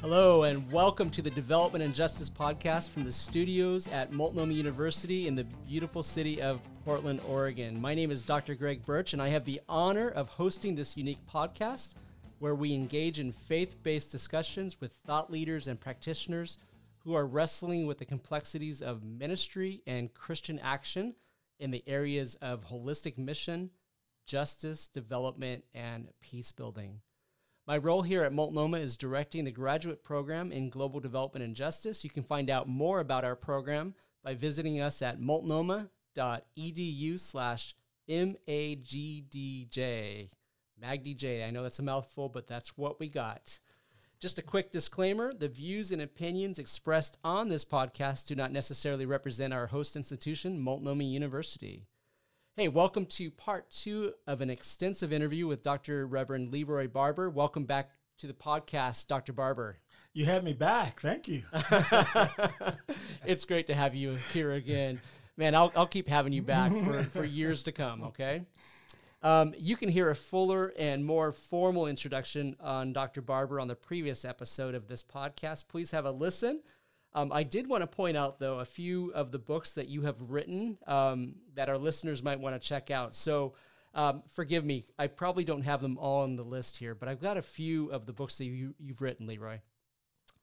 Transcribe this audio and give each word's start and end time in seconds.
Hello, 0.00 0.44
and 0.44 0.72
welcome 0.72 1.10
to 1.10 1.20
the 1.20 1.28
Development 1.28 1.84
and 1.84 1.94
Justice 1.94 2.30
Podcast 2.30 2.88
from 2.88 3.04
the 3.04 3.12
studios 3.12 3.86
at 3.88 4.10
Multnomah 4.10 4.54
University 4.54 5.28
in 5.28 5.34
the 5.34 5.44
beautiful 5.68 6.02
city 6.02 6.40
of 6.40 6.62
Portland, 6.86 7.20
Oregon. 7.28 7.78
My 7.78 7.92
name 7.92 8.10
is 8.10 8.22
Dr. 8.22 8.54
Greg 8.54 8.82
Burch, 8.86 9.12
and 9.12 9.20
I 9.20 9.28
have 9.28 9.44
the 9.44 9.60
honor 9.68 10.08
of 10.08 10.30
hosting 10.30 10.74
this 10.74 10.96
unique 10.96 11.18
podcast 11.30 11.96
where 12.38 12.54
we 12.54 12.72
engage 12.72 13.20
in 13.20 13.30
faith 13.30 13.76
based 13.82 14.10
discussions 14.10 14.80
with 14.80 14.90
thought 15.06 15.30
leaders 15.30 15.66
and 15.68 15.78
practitioners 15.78 16.56
who 17.00 17.12
are 17.12 17.26
wrestling 17.26 17.86
with 17.86 17.98
the 17.98 18.06
complexities 18.06 18.80
of 18.80 19.04
ministry 19.04 19.82
and 19.86 20.14
Christian 20.14 20.58
action 20.60 21.14
in 21.58 21.70
the 21.70 21.84
areas 21.86 22.36
of 22.36 22.64
holistic 22.64 23.18
mission, 23.18 23.68
justice, 24.26 24.88
development, 24.88 25.62
and 25.74 26.08
peace 26.22 26.52
building. 26.52 27.00
My 27.70 27.78
role 27.78 28.02
here 28.02 28.24
at 28.24 28.32
Multnomah 28.32 28.78
is 28.78 28.96
directing 28.96 29.44
the 29.44 29.52
graduate 29.52 30.02
program 30.02 30.50
in 30.50 30.70
global 30.70 30.98
development 30.98 31.44
and 31.44 31.54
justice. 31.54 32.02
You 32.02 32.10
can 32.10 32.24
find 32.24 32.50
out 32.50 32.68
more 32.68 32.98
about 32.98 33.24
our 33.24 33.36
program 33.36 33.94
by 34.24 34.34
visiting 34.34 34.80
us 34.80 35.02
at 35.02 35.20
multnomah.edu 35.20 37.20
slash 37.20 37.76
MAGDJ. 38.08 39.68
MagDJ. 40.82 41.46
I 41.46 41.50
know 41.50 41.62
that's 41.62 41.78
a 41.78 41.84
mouthful, 41.84 42.28
but 42.28 42.48
that's 42.48 42.76
what 42.76 42.98
we 42.98 43.08
got. 43.08 43.60
Just 44.18 44.40
a 44.40 44.42
quick 44.42 44.72
disclaimer 44.72 45.32
the 45.32 45.46
views 45.46 45.92
and 45.92 46.02
opinions 46.02 46.58
expressed 46.58 47.18
on 47.22 47.48
this 47.48 47.64
podcast 47.64 48.26
do 48.26 48.34
not 48.34 48.50
necessarily 48.50 49.06
represent 49.06 49.54
our 49.54 49.68
host 49.68 49.94
institution, 49.94 50.58
Multnomah 50.58 51.04
University. 51.04 51.86
Hey, 52.60 52.68
welcome 52.68 53.06
to 53.06 53.30
part 53.30 53.70
two 53.70 54.12
of 54.26 54.42
an 54.42 54.50
extensive 54.50 55.14
interview 55.14 55.46
with 55.46 55.62
Dr. 55.62 56.06
Reverend 56.06 56.52
Leroy 56.52 56.88
Barber. 56.88 57.30
Welcome 57.30 57.64
back 57.64 57.88
to 58.18 58.26
the 58.26 58.34
podcast, 58.34 59.06
Dr. 59.06 59.32
Barber. 59.32 59.78
You 60.12 60.26
had 60.26 60.44
me 60.44 60.52
back. 60.52 61.00
Thank 61.00 61.26
you. 61.26 61.44
it's 63.24 63.46
great 63.46 63.68
to 63.68 63.74
have 63.74 63.94
you 63.94 64.16
here 64.34 64.52
again. 64.52 65.00
Man, 65.38 65.54
I'll, 65.54 65.72
I'll 65.74 65.86
keep 65.86 66.06
having 66.06 66.34
you 66.34 66.42
back 66.42 66.70
for, 66.70 67.02
for 67.04 67.24
years 67.24 67.62
to 67.62 67.72
come, 67.72 68.02
okay? 68.02 68.42
Um, 69.22 69.54
you 69.56 69.74
can 69.74 69.88
hear 69.88 70.10
a 70.10 70.14
fuller 70.14 70.74
and 70.78 71.02
more 71.02 71.32
formal 71.32 71.86
introduction 71.86 72.56
on 72.60 72.92
Dr. 72.92 73.22
Barber 73.22 73.58
on 73.58 73.68
the 73.68 73.74
previous 73.74 74.22
episode 74.22 74.74
of 74.74 74.86
this 74.86 75.02
podcast. 75.02 75.66
Please 75.68 75.92
have 75.92 76.04
a 76.04 76.10
listen. 76.10 76.60
Um, 77.12 77.32
I 77.32 77.42
did 77.42 77.68
want 77.68 77.82
to 77.82 77.86
point 77.86 78.16
out, 78.16 78.38
though, 78.38 78.60
a 78.60 78.64
few 78.64 79.12
of 79.12 79.32
the 79.32 79.38
books 79.38 79.72
that 79.72 79.88
you 79.88 80.02
have 80.02 80.20
written 80.30 80.78
um, 80.86 81.34
that 81.54 81.68
our 81.68 81.78
listeners 81.78 82.22
might 82.22 82.38
want 82.38 82.60
to 82.60 82.68
check 82.68 82.90
out. 82.90 83.14
So, 83.14 83.54
um, 83.94 84.22
forgive 84.32 84.64
me, 84.64 84.84
I 84.98 85.08
probably 85.08 85.44
don't 85.44 85.62
have 85.62 85.80
them 85.80 85.98
all 85.98 86.22
on 86.22 86.36
the 86.36 86.44
list 86.44 86.76
here, 86.76 86.94
but 86.94 87.08
I've 87.08 87.20
got 87.20 87.36
a 87.36 87.42
few 87.42 87.90
of 87.90 88.06
the 88.06 88.12
books 88.12 88.38
that 88.38 88.44
you, 88.44 88.74
have 88.86 89.00
written, 89.00 89.26
Leroy. 89.26 89.58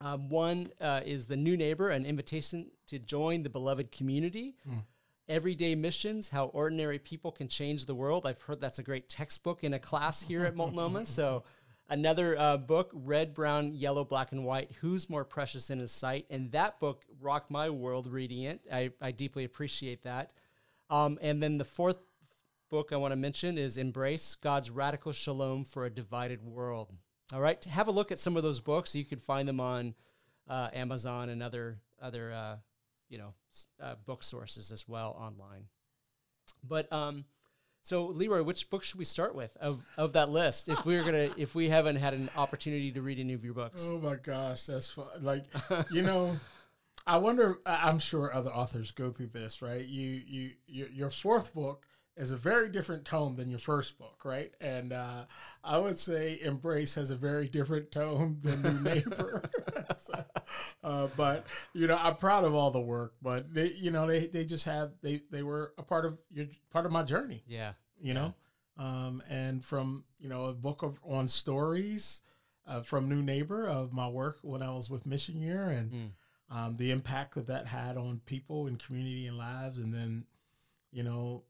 Um, 0.01 0.29
one 0.29 0.69
uh, 0.81 1.01
is 1.05 1.25
The 1.25 1.37
New 1.37 1.55
Neighbor, 1.55 1.89
an 1.89 2.05
invitation 2.05 2.69
to 2.87 2.99
join 2.99 3.43
the 3.43 3.49
beloved 3.49 3.91
community. 3.91 4.55
Mm. 4.69 4.83
Everyday 5.29 5.75
Missions 5.75 6.29
How 6.29 6.45
Ordinary 6.47 6.99
People 6.99 7.31
Can 7.31 7.47
Change 7.47 7.85
the 7.85 7.95
World. 7.95 8.25
I've 8.25 8.41
heard 8.41 8.61
that's 8.61 8.79
a 8.79 8.83
great 8.83 9.09
textbook 9.09 9.63
in 9.63 9.73
a 9.73 9.79
class 9.79 10.21
here 10.21 10.45
at 10.45 10.55
Multnomah. 10.55 11.05
So, 11.05 11.43
Another 11.89 12.37
uh, 12.37 12.57
book, 12.57 12.91
Red, 12.93 13.33
Brown, 13.33 13.73
Yellow, 13.73 14.03
Black, 14.03 14.33
and 14.33 14.43
White 14.43 14.71
Who's 14.81 15.09
More 15.09 15.23
Precious 15.23 15.69
in 15.69 15.79
His 15.79 15.91
Sight? 15.91 16.25
And 16.29 16.51
that 16.51 16.79
book 16.79 17.05
rocked 17.21 17.49
my 17.49 17.69
world 17.69 18.07
reading 18.07 18.43
it. 18.43 18.59
I, 18.71 18.91
I 19.01 19.11
deeply 19.11 19.45
appreciate 19.45 20.03
that. 20.03 20.33
Um, 20.89 21.17
and 21.21 21.41
then 21.41 21.57
the 21.57 21.63
fourth 21.63 21.97
book 22.69 22.89
I 22.91 22.97
want 22.97 23.13
to 23.13 23.15
mention 23.15 23.57
is 23.57 23.77
Embrace 23.77 24.35
God's 24.35 24.69
Radical 24.69 25.13
Shalom 25.13 25.63
for 25.63 25.85
a 25.85 25.89
Divided 25.89 26.43
World. 26.43 26.91
All 27.33 27.41
right, 27.41 27.61
have 27.65 27.87
a 27.87 27.91
look 27.91 28.11
at 28.11 28.19
some 28.19 28.37
of 28.37 28.43
those 28.43 28.59
books. 28.59 28.95
You 28.95 29.05
can 29.05 29.19
find 29.19 29.47
them 29.47 29.59
on 29.59 29.93
uh, 30.49 30.69
Amazon 30.73 31.29
and 31.29 31.43
other 31.43 31.79
other 32.01 32.31
uh, 32.31 32.55
you 33.09 33.17
know 33.17 33.33
uh, 33.81 33.95
book 34.05 34.23
sources 34.23 34.71
as 34.71 34.87
well 34.87 35.17
online. 35.19 35.65
But 36.63 36.91
um, 36.91 37.25
so 37.87 38.07
Leroy, 38.07 38.43
which 38.43 38.69
book 38.69 38.83
should 38.83 38.99
we 38.99 39.05
start 39.05 39.33
with 39.33 39.55
of, 39.61 39.81
of 39.95 40.11
that 40.11 40.29
list? 40.29 40.67
If 40.67 40.85
we 40.85 40.97
are 40.97 41.05
gonna, 41.05 41.29
if 41.37 41.55
we 41.55 41.69
haven't 41.69 41.95
had 41.95 42.13
an 42.13 42.29
opportunity 42.35 42.91
to 42.91 43.01
read 43.01 43.17
any 43.17 43.31
of 43.31 43.45
your 43.45 43.53
books. 43.53 43.87
Oh 43.89 43.97
my 43.97 44.15
gosh, 44.15 44.65
that's 44.65 44.91
fun. 44.91 45.05
Like, 45.21 45.45
you 45.89 46.01
know, 46.01 46.35
I 47.05 47.15
wonder. 47.15 47.59
I'm 47.65 47.99
sure 47.99 48.33
other 48.33 48.49
authors 48.49 48.91
go 48.91 49.11
through 49.11 49.27
this, 49.27 49.61
right? 49.61 49.85
You, 49.85 50.21
you, 50.27 50.49
you 50.67 50.89
your 50.91 51.09
fourth 51.09 51.53
book 51.53 51.87
is 52.17 52.31
a 52.31 52.37
very 52.37 52.69
different 52.69 53.05
tone 53.05 53.35
than 53.35 53.49
your 53.49 53.59
first 53.59 53.97
book, 53.99 54.23
right? 54.25 54.51
And 54.59 54.91
uh, 54.91 55.25
I 55.63 55.77
would 55.77 55.99
say 55.99 56.39
Embrace 56.41 56.95
has 56.95 57.11
a 57.11 57.15
very 57.15 57.47
different 57.47 57.91
tone 57.91 58.39
than 58.41 58.61
New 58.63 58.81
Neighbor. 58.81 59.43
so, 59.99 60.25
uh, 60.83 61.07
but 61.15 61.45
you 61.73 61.85
know, 61.85 61.97
I'm 62.01 62.15
proud 62.15 62.43
of 62.43 62.55
all 62.55 62.71
the 62.71 62.81
work. 62.81 63.13
But 63.21 63.53
they, 63.53 63.71
you 63.73 63.91
know, 63.91 64.07
they 64.07 64.25
they 64.25 64.45
just 64.45 64.65
have 64.65 64.91
they 65.01 65.21
they 65.31 65.43
were 65.43 65.73
a 65.77 65.83
part 65.83 66.05
of 66.05 66.17
your 66.31 66.47
part 66.71 66.85
of 66.85 66.91
my 66.91 67.03
journey. 67.03 67.43
Yeah, 67.47 67.73
you 68.01 68.15
know, 68.15 68.33
um, 68.77 69.21
and 69.29 69.63
from 69.63 70.03
you 70.19 70.27
know 70.27 70.45
a 70.45 70.53
book 70.53 70.81
of 70.81 70.99
on 71.03 71.27
stories 71.27 72.21
uh, 72.65 72.81
from 72.81 73.07
New 73.07 73.21
Neighbor 73.21 73.67
of 73.67 73.93
my 73.93 74.07
work 74.07 74.39
when 74.41 74.63
I 74.63 74.71
was 74.71 74.89
with 74.89 75.05
Mission 75.05 75.39
Year 75.39 75.69
and. 75.69 75.91
Mm. 75.91 76.09
Um, 76.49 76.77
the 76.77 76.91
impact 76.91 77.35
that 77.35 77.47
that 77.47 77.67
had 77.67 77.97
on 77.97 78.21
people 78.25 78.67
and 78.67 78.79
community 78.79 79.27
and 79.27 79.37
lives, 79.37 79.79
and 79.79 79.93
then, 79.93 80.23
you 80.93 81.03
know, 81.03 81.43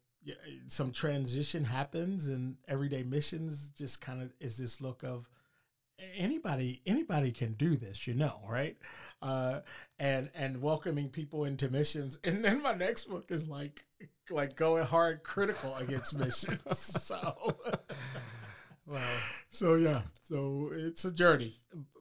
some 0.68 0.92
transition 0.92 1.64
happens 1.64 2.28
and 2.28 2.58
everyday 2.68 3.04
missions 3.04 3.70
just 3.70 4.02
kind 4.02 4.22
of 4.22 4.34
is 4.40 4.58
this 4.58 4.82
look 4.82 5.04
of 5.04 5.30
anybody 6.16 6.82
anybody 6.86 7.32
can 7.32 7.54
do 7.54 7.76
this 7.76 8.08
you 8.08 8.14
know 8.14 8.40
right? 8.50 8.78
Uh, 9.22 9.60
and 10.00 10.30
and 10.36 10.62
welcoming 10.62 11.10
people 11.10 11.46
into 11.46 11.70
missions. 11.70 12.20
And 12.24 12.44
then 12.44 12.62
my 12.62 12.74
next 12.74 13.06
book 13.06 13.32
is 13.32 13.48
like 13.48 13.86
like 14.30 14.56
going 14.56 14.86
hard 14.86 15.24
critical 15.24 15.76
against 15.76 16.16
missions 16.18 16.78
so. 16.78 17.58
Wow. 18.86 19.18
So 19.50 19.76
yeah 19.76 20.02
so 20.24 20.70
it's 20.72 21.06
a 21.06 21.12
journey 21.12 21.56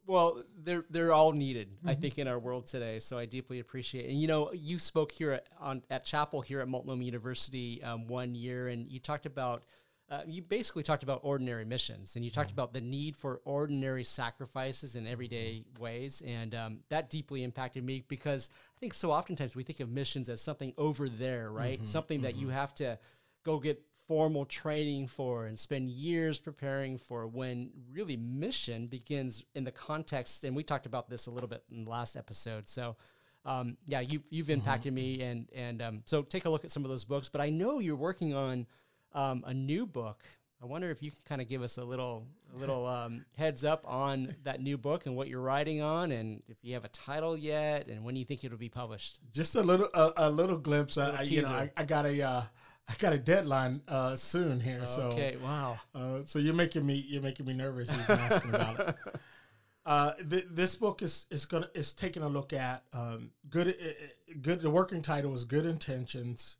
well, 0.07 0.43
they're 0.63 0.85
they're 0.89 1.13
all 1.13 1.33
needed, 1.33 1.69
mm-hmm. 1.69 1.89
I 1.89 1.95
think, 1.95 2.19
in 2.19 2.29
our 2.29 2.39
world 2.39 2.67
today. 2.67 2.99
So 3.01 3.19
I 3.19 3.27
deeply 3.27 3.59
appreciate. 3.59 4.07
It. 4.07 4.11
And 4.11 4.21
you 4.21 4.29
know, 4.29 4.53
you 4.53 4.79
spoke 4.79 5.11
here 5.11 5.33
at, 5.33 5.49
on 5.61 5.83
at 5.91 6.05
Chapel 6.05 6.41
here 6.41 6.61
at 6.61 6.69
Multnomah 6.69 7.03
University 7.03 7.83
um, 7.83 8.07
one 8.07 8.35
year, 8.35 8.69
and 8.69 8.89
you 8.89 9.01
talked 9.01 9.27
about. 9.27 9.65
Uh, 10.09 10.21
you 10.25 10.41
basically 10.41 10.85
talked 10.85 11.03
about 11.03 11.19
ordinary 11.25 11.65
missions, 11.65 12.15
and 12.15 12.25
you 12.25 12.31
talked 12.31 12.51
mm-hmm. 12.51 12.61
about 12.61 12.73
the 12.73 12.81
need 12.81 13.17
for 13.17 13.41
ordinary 13.45 14.05
sacrifices 14.05 14.95
in 14.95 15.05
everyday 15.05 15.65
ways, 15.81 16.23
and 16.25 16.55
um, 16.55 16.79
that 16.91 17.11
deeply 17.11 17.43
impacted 17.43 17.83
me 17.83 18.05
because 18.07 18.49
I 18.77 18.79
think 18.79 18.95
so 18.95 19.11
oftentimes 19.11 19.57
we 19.57 19.65
think 19.65 19.81
of 19.81 19.89
missions 19.89 20.29
as 20.29 20.41
something 20.41 20.73
over 20.79 21.09
there, 21.09 21.51
right? 21.51 21.79
Mm-hmm. 21.79 21.87
Something 21.87 22.23
that 22.23 22.37
you 22.37 22.47
mm-hmm. 22.47 22.55
have 22.55 22.73
to 22.77 23.01
go 23.43 23.59
get 23.59 23.83
formal 24.07 24.45
training 24.45 25.09
for 25.09 25.47
and 25.47 25.59
spend 25.59 25.91
years 25.91 26.39
preparing 26.39 26.97
for 26.97 27.27
when 27.27 27.71
really 27.91 28.17
mission 28.17 28.87
begins 28.87 29.45
in 29.55 29.65
the 29.65 29.71
context 29.71 30.45
and 30.45 30.55
we 30.55 30.63
talked 30.63 30.87
about 30.87 31.11
this 31.11 31.27
a 31.27 31.31
little 31.31 31.49
bit 31.49 31.65
in 31.73 31.85
the 31.85 31.91
last 31.91 32.17
episode 32.17 32.69
so 32.69 32.97
um, 33.45 33.77
yeah 33.87 34.01
you, 34.01 34.23
you've 34.31 34.47
mm-hmm. 34.47 34.55
impacted 34.55 34.91
mm-hmm. 34.91 35.19
me 35.19 35.23
and 35.23 35.49
and 35.55 35.83
um, 35.83 36.03
so 36.07 36.23
take 36.23 36.45
a 36.45 36.51
look 36.51 36.65
at 36.65 36.71
some 36.71 36.85
of 36.85 36.91
those 36.91 37.05
books 37.05 37.29
but 37.29 37.41
i 37.41 37.51
know 37.51 37.81
you're 37.81 37.97
working 37.97 38.33
on 38.33 38.67
um, 39.13 39.43
a 39.47 39.53
new 39.53 39.87
book 39.87 40.23
i 40.63 40.67
wonder 40.67 40.89
if 40.91 41.03
you 41.03 41.11
can 41.11 41.21
kind 41.25 41.41
of 41.41 41.49
give 41.49 41.63
us 41.63 41.77
a 41.77 41.85
little 41.85 42.29
a 42.55 42.59
little 42.59 42.87
um, 42.99 43.25
heads 43.37 43.65
up 43.65 43.85
on 43.89 44.37
that 44.45 44.61
new 44.61 44.79
book 44.79 45.07
and 45.07 45.17
what 45.17 45.27
you're 45.27 45.41
writing 45.41 45.83
on 45.83 46.13
and 46.13 46.45
if 46.49 46.59
you 46.63 46.75
have 46.75 46.85
a 46.85 46.89
title 46.89 47.37
yet 47.37 47.89
and 47.89 48.05
when 48.05 48.15
you 48.15 48.25
think 48.25 48.45
it'll 48.45 48.57
be 48.57 48.69
published 48.69 49.19
just 49.33 49.57
a 49.57 49.63
little 49.63 49.89
a, 49.95 50.13
a 50.17 50.31
little 50.31 50.59
glimpse 50.59 50.97
little 50.97 51.17
I, 51.17 51.23
you 51.23 51.43
know 51.43 51.49
I, 51.49 51.71
I 51.77 51.85
got 51.85 52.07
a 52.07 52.23
uh, 52.23 52.43
I 52.89 52.95
got 52.99 53.13
a 53.13 53.19
deadline 53.19 53.83
uh, 53.89 54.17
soon 54.17 54.61
here. 54.61 54.79
Okay, 54.79 54.87
so 54.87 55.03
okay, 55.03 55.37
wow. 55.43 55.79
Uh, 55.95 56.19
so 56.25 56.39
you're 56.39 56.55
making 56.55 56.87
me 56.87 57.05
you're 57.09 57.23
making 57.23 57.47
me 57.47 57.53
nervous 57.53 57.93
even 57.93 58.19
asking 58.19 58.55
about 58.55 58.81
it. 58.81 58.97
Uh, 59.87 60.11
th- 60.29 60.49
this 60.51 60.75
book 60.75 61.01
is 61.01 61.27
is 61.31 61.47
gonna 61.47 61.71
is 61.73 61.93
taking 61.93 62.25
a 62.25 62.29
look 62.29 62.53
at 62.53 62.83
um, 62.93 63.31
good 63.49 63.69
uh, 63.69 64.35
good. 64.43 64.61
The 64.61 64.69
working 64.69 65.01
title 65.01 65.33
is 65.33 65.45
"Good 65.45 65.65
Intentions, 65.65 66.57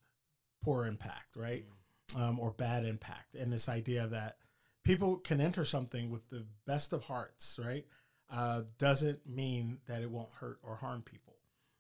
Poor 0.63 0.87
Impact," 0.87 1.35
right, 1.35 1.65
mm. 2.13 2.21
um, 2.21 2.39
or 2.39 2.53
bad 2.53 2.85
impact, 2.85 3.35
and 3.35 3.53
this 3.53 3.69
idea 3.69 4.07
that 4.07 4.37
people 4.85 5.17
can 5.17 5.41
enter 5.41 5.65
something 5.65 6.09
with 6.09 6.29
the 6.29 6.47
best 6.69 6.93
of 6.93 7.03
hearts, 7.03 7.59
right, 7.61 7.85
uh, 8.31 8.63
doesn't 8.79 9.27
mean 9.27 9.79
that 9.87 10.03
it 10.03 10.11
won't 10.11 10.31
hurt 10.39 10.61
or 10.63 10.77
harm 10.77 11.03
people. 11.03 11.35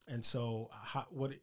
And 0.08 0.24
so, 0.24 0.68
how, 0.72 1.06
what 1.10 1.30
it, 1.30 1.42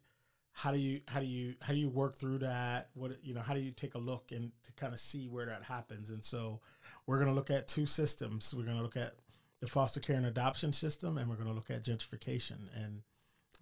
how 0.53 0.71
do 0.71 0.77
you 0.77 1.01
how 1.07 1.19
do 1.19 1.25
you 1.25 1.55
how 1.61 1.73
do 1.73 1.79
you 1.79 1.89
work 1.89 2.15
through 2.15 2.38
that 2.38 2.89
what 2.94 3.11
you 3.23 3.33
know 3.33 3.41
how 3.41 3.53
do 3.53 3.59
you 3.59 3.71
take 3.71 3.95
a 3.95 4.00
look 4.00 4.31
and 4.31 4.51
to 4.63 4.71
kind 4.73 4.94
of 4.94 5.00
see 5.00 5.27
where 5.27 5.47
that 5.47 5.63
happens 5.63 6.09
and 6.09 6.23
so 6.23 6.59
we're 7.05 7.17
going 7.17 7.27
to 7.27 7.33
look 7.33 7.50
at 7.50 7.67
two 7.67 7.85
systems 7.85 8.53
we're 8.55 8.63
going 8.63 8.77
to 8.77 8.83
look 8.83 8.95
at 8.95 9.13
the 9.59 9.67
foster 9.67 10.00
care 10.00 10.15
and 10.15 10.25
adoption 10.25 10.71
system 10.71 11.17
and 11.17 11.29
we're 11.29 11.35
going 11.35 11.47
to 11.47 11.53
look 11.53 11.71
at 11.71 11.83
gentrification 11.83 12.69
and 12.75 13.01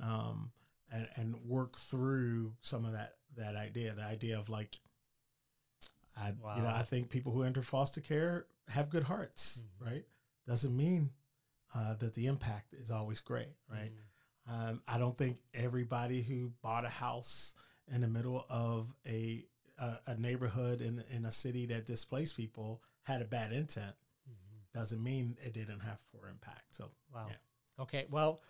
um 0.04 0.52
and 0.92 1.08
and 1.16 1.36
work 1.46 1.78
through 1.78 2.52
some 2.62 2.86
of 2.86 2.92
that 2.92 3.14
that 3.38 3.56
idea 3.56 3.94
the 3.94 4.04
idea 4.04 4.38
of 4.38 4.50
like 4.50 4.80
I 6.18 6.34
wow. 6.44 6.56
you 6.58 6.62
know 6.62 6.70
I 6.70 6.84
think 6.84 7.10
people 7.10 7.32
who 7.32 7.44
enter 7.44 7.62
foster 7.62 8.02
care 8.02 8.48
have 8.68 8.90
good 8.90 9.04
hearts 9.04 9.62
mm-hmm. 9.64 9.92
right 9.92 10.06
doesn't 10.46 10.76
mean 10.76 11.12
uh, 11.74 11.96
that 11.96 12.14
the 12.14 12.28
impact 12.28 12.74
is 12.74 12.92
always 12.92 13.20
great, 13.20 13.48
right? 13.70 13.92
Mm. 13.92 14.11
Um, 14.50 14.82
I 14.88 14.98
don't 14.98 15.18
think 15.18 15.38
everybody 15.54 16.22
who 16.22 16.52
bought 16.62 16.86
a 16.86 16.90
house 16.90 17.56
in 17.94 18.02
the 18.02 18.08
middle 18.08 18.46
of 18.50 18.94
a 19.08 19.46
a, 19.80 19.94
a 20.08 20.16
neighborhood 20.16 20.82
in 20.82 21.04
in 21.12 21.26
a 21.26 21.32
city 21.32 21.66
that 21.68 21.86
displaced 21.86 22.38
people 22.38 22.82
had 23.04 23.22
a 23.22 23.26
bad 23.26 23.52
intent. 23.52 23.96
Mm-hmm. 24.30 24.80
Doesn't 24.80 25.04
mean 25.04 25.38
it 25.44 25.54
didn't 25.54 25.80
have 25.80 26.00
poor 26.12 26.30
impact. 26.30 26.76
So 26.76 26.90
Wow. 27.14 27.28
Yeah. 27.30 27.84
Okay. 27.84 28.06
Well, 28.10 28.42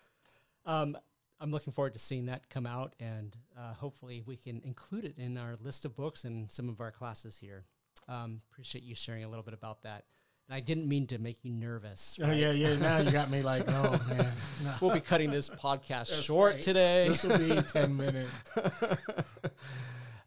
um, 0.65 0.97
I'm 1.39 1.51
looking 1.51 1.73
forward 1.73 1.94
to 1.94 1.99
seeing 1.99 2.27
that 2.27 2.49
come 2.49 2.67
out, 2.67 2.94
and 2.99 3.35
uh, 3.57 3.73
hopefully 3.73 4.21
we 4.25 4.35
can 4.35 4.61
include 4.63 5.05
it 5.05 5.15
in 5.17 5.37
our 5.37 5.57
list 5.61 5.85
of 5.85 5.95
books 5.95 6.23
and 6.23 6.51
some 6.51 6.69
of 6.69 6.79
our 6.81 6.91
classes 6.91 7.37
here. 7.37 7.65
Um, 8.07 8.41
appreciate 8.51 8.83
you 8.83 8.94
sharing 8.94 9.23
a 9.23 9.29
little 9.29 9.44
bit 9.44 9.53
about 9.53 9.81
that. 9.83 10.05
And 10.51 10.57
I 10.57 10.59
didn't 10.59 10.89
mean 10.89 11.07
to 11.07 11.18
make 11.18 11.45
you 11.45 11.53
nervous. 11.53 12.19
Oh 12.21 12.30
yeah, 12.30 12.51
yeah. 12.51 12.75
Now 12.75 12.98
you 12.98 13.09
got 13.09 13.30
me 13.30 13.42
like, 13.42 13.63
oh 13.69 13.98
man, 14.09 14.33
no. 14.65 14.74
We'll 14.81 14.94
be 14.94 15.00
cutting 15.00 15.31
this 15.31 15.50
podcast 15.50 16.09
That's 16.09 16.24
short 16.24 16.56
right. 16.56 16.62
today. 16.62 17.07
this 17.07 17.24
will 17.24 17.38
be 17.38 17.62
ten 17.62 17.95
minutes. 17.95 18.31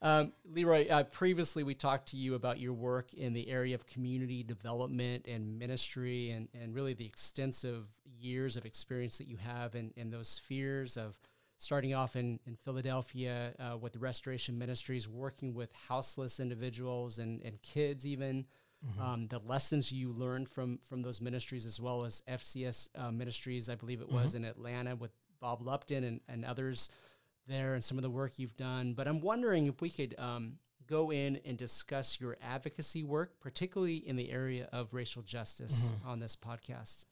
Um, 0.02 0.34
Leroy, 0.44 0.86
uh, 0.90 1.04
previously 1.04 1.62
we 1.62 1.72
talked 1.72 2.08
to 2.08 2.18
you 2.18 2.34
about 2.34 2.60
your 2.60 2.74
work 2.74 3.14
in 3.14 3.32
the 3.32 3.48
area 3.48 3.74
of 3.74 3.86
community 3.86 4.42
development 4.42 5.26
and 5.26 5.58
ministry, 5.58 6.28
and, 6.28 6.46
and 6.52 6.74
really 6.74 6.92
the 6.92 7.06
extensive 7.06 7.86
years 8.20 8.58
of 8.58 8.66
experience 8.66 9.16
that 9.16 9.28
you 9.28 9.38
have 9.38 9.74
in, 9.74 9.94
in 9.96 10.10
those 10.10 10.28
spheres 10.28 10.98
of 10.98 11.18
starting 11.56 11.94
off 11.94 12.16
in, 12.16 12.38
in 12.46 12.54
Philadelphia 12.66 13.54
uh, 13.58 13.78
with 13.78 13.94
the 13.94 13.98
Restoration 13.98 14.58
Ministries, 14.58 15.08
working 15.08 15.54
with 15.54 15.72
houseless 15.88 16.38
individuals 16.38 17.18
and, 17.18 17.40
and 17.40 17.62
kids, 17.62 18.04
even. 18.04 18.44
Um, 19.00 19.26
the 19.28 19.38
lessons 19.38 19.92
you 19.92 20.12
learned 20.12 20.48
from 20.48 20.78
from 20.88 21.02
those 21.02 21.20
ministries, 21.20 21.64
as 21.66 21.80
well 21.80 22.04
as 22.04 22.22
FCS 22.28 22.88
uh, 22.96 23.10
ministries, 23.10 23.68
I 23.68 23.74
believe 23.74 24.00
it 24.00 24.08
was 24.08 24.34
in 24.34 24.44
Atlanta 24.44 24.94
with 24.94 25.10
Bob 25.40 25.62
Lupton 25.62 26.04
and, 26.04 26.20
and 26.28 26.44
others 26.44 26.90
there 27.46 27.74
and 27.74 27.84
some 27.84 27.98
of 27.98 28.02
the 28.02 28.10
work 28.10 28.38
you've 28.38 28.56
done. 28.56 28.94
But 28.94 29.08
I'm 29.08 29.20
wondering 29.20 29.66
if 29.66 29.80
we 29.80 29.90
could 29.90 30.14
um, 30.18 30.58
go 30.86 31.10
in 31.10 31.40
and 31.44 31.56
discuss 31.56 32.20
your 32.20 32.36
advocacy 32.42 33.04
work, 33.04 33.40
particularly 33.40 33.96
in 33.96 34.16
the 34.16 34.30
area 34.30 34.68
of 34.72 34.92
racial 34.94 35.22
justice 35.22 35.92
on 36.06 36.20
this 36.20 36.36
podcast. 36.36 37.04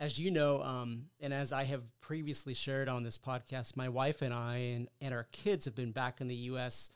As 0.00 0.18
you 0.18 0.30
know, 0.30 0.62
um, 0.62 1.06
and 1.20 1.34
as 1.34 1.52
I 1.52 1.64
have 1.64 1.82
previously 2.00 2.54
shared 2.54 2.88
on 2.88 3.02
this 3.02 3.18
podcast, 3.18 3.76
my 3.76 3.88
wife 3.88 4.22
and 4.22 4.32
I 4.32 4.56
and, 4.56 4.88
and 5.00 5.12
our 5.12 5.26
kids 5.32 5.64
have 5.64 5.74
been 5.74 5.92
back 5.92 6.20
in 6.20 6.28
the 6.28 6.36
U.S. 6.36 6.90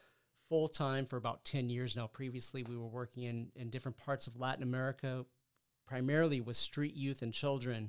full 0.53 0.69
time 0.69 1.07
for 1.07 1.17
about 1.17 1.45
10 1.47 1.71
years 1.71 1.97
now. 1.97 2.07
Previously, 2.07 2.63
we 2.63 2.77
were 2.77 2.87
working 2.87 3.23
in, 3.23 3.49
in 3.57 3.71
different 3.71 3.97
parts 3.97 4.27
of 4.27 4.39
Latin 4.39 4.63
America, 4.63 5.25
primarily 5.87 6.43
with 6.43 6.57
street 6.57 6.95
youth 6.95 7.23
and 7.23 7.33
children 7.33 7.89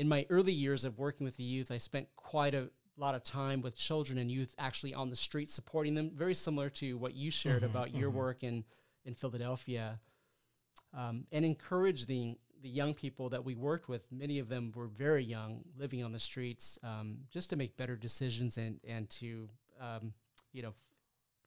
in 0.00 0.08
my 0.08 0.24
early 0.30 0.52
years 0.52 0.86
of 0.86 0.98
working 0.98 1.26
with 1.26 1.36
the 1.36 1.44
youth, 1.44 1.70
I 1.70 1.76
spent 1.76 2.08
quite 2.16 2.54
a 2.54 2.70
lot 2.96 3.14
of 3.14 3.22
time 3.22 3.60
with 3.60 3.76
children 3.76 4.18
and 4.18 4.30
youth 4.30 4.54
actually 4.58 4.94
on 4.94 5.10
the 5.10 5.16
street 5.16 5.50
supporting 5.50 5.94
them, 5.94 6.10
very 6.14 6.32
similar 6.32 6.70
to 6.70 6.96
what 6.96 7.14
you 7.14 7.30
shared 7.30 7.62
about 7.62 7.94
your 7.94 8.10
work 8.10 8.42
in, 8.42 8.64
in 9.04 9.14
Philadelphia, 9.14 10.00
um, 10.96 11.26
and 11.32 11.44
encouraging 11.44 12.36
the 12.62 12.68
young 12.70 12.94
people 12.94 13.28
that 13.28 13.44
we 13.44 13.54
worked 13.54 13.90
with. 13.90 14.10
Many 14.10 14.38
of 14.38 14.48
them 14.48 14.72
were 14.74 14.86
very 14.86 15.22
young, 15.22 15.64
living 15.78 16.02
on 16.02 16.12
the 16.12 16.18
streets, 16.18 16.78
um, 16.82 17.18
just 17.30 17.50
to 17.50 17.56
make 17.56 17.76
better 17.76 17.96
decisions 17.96 18.56
and, 18.56 18.80
and 18.88 19.10
to, 19.10 19.50
um, 19.78 20.14
you 20.54 20.62
know, 20.62 20.72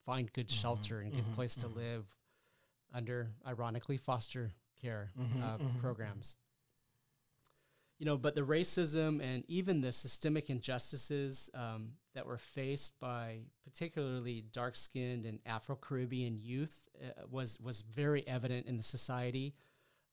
find 0.05 0.31
good 0.33 0.49
shelter 0.51 0.99
and 0.99 1.11
good 1.13 1.35
place 1.35 1.55
to 1.55 1.67
live 1.67 2.05
under, 2.93 3.31
ironically, 3.47 3.97
foster 3.97 4.51
care 4.81 5.11
uh, 5.43 5.57
programs. 5.81 6.37
You 7.99 8.05
know, 8.07 8.17
but 8.17 8.35
the 8.35 8.41
racism 8.41 9.21
and 9.23 9.43
even 9.47 9.79
the 9.81 9.93
systemic 9.93 10.49
injustices 10.49 11.49
um, 11.53 11.91
that 12.15 12.25
were 12.25 12.37
faced 12.37 12.99
by 12.99 13.41
particularly 13.63 14.43
dark-skinned 14.51 15.25
and 15.25 15.39
Afro-Caribbean 15.45 16.37
youth 16.37 16.89
uh, 17.01 17.21
was 17.29 17.59
was 17.61 17.81
very 17.81 18.27
evident 18.27 18.65
in 18.65 18.75
the 18.77 18.83
society. 18.83 19.53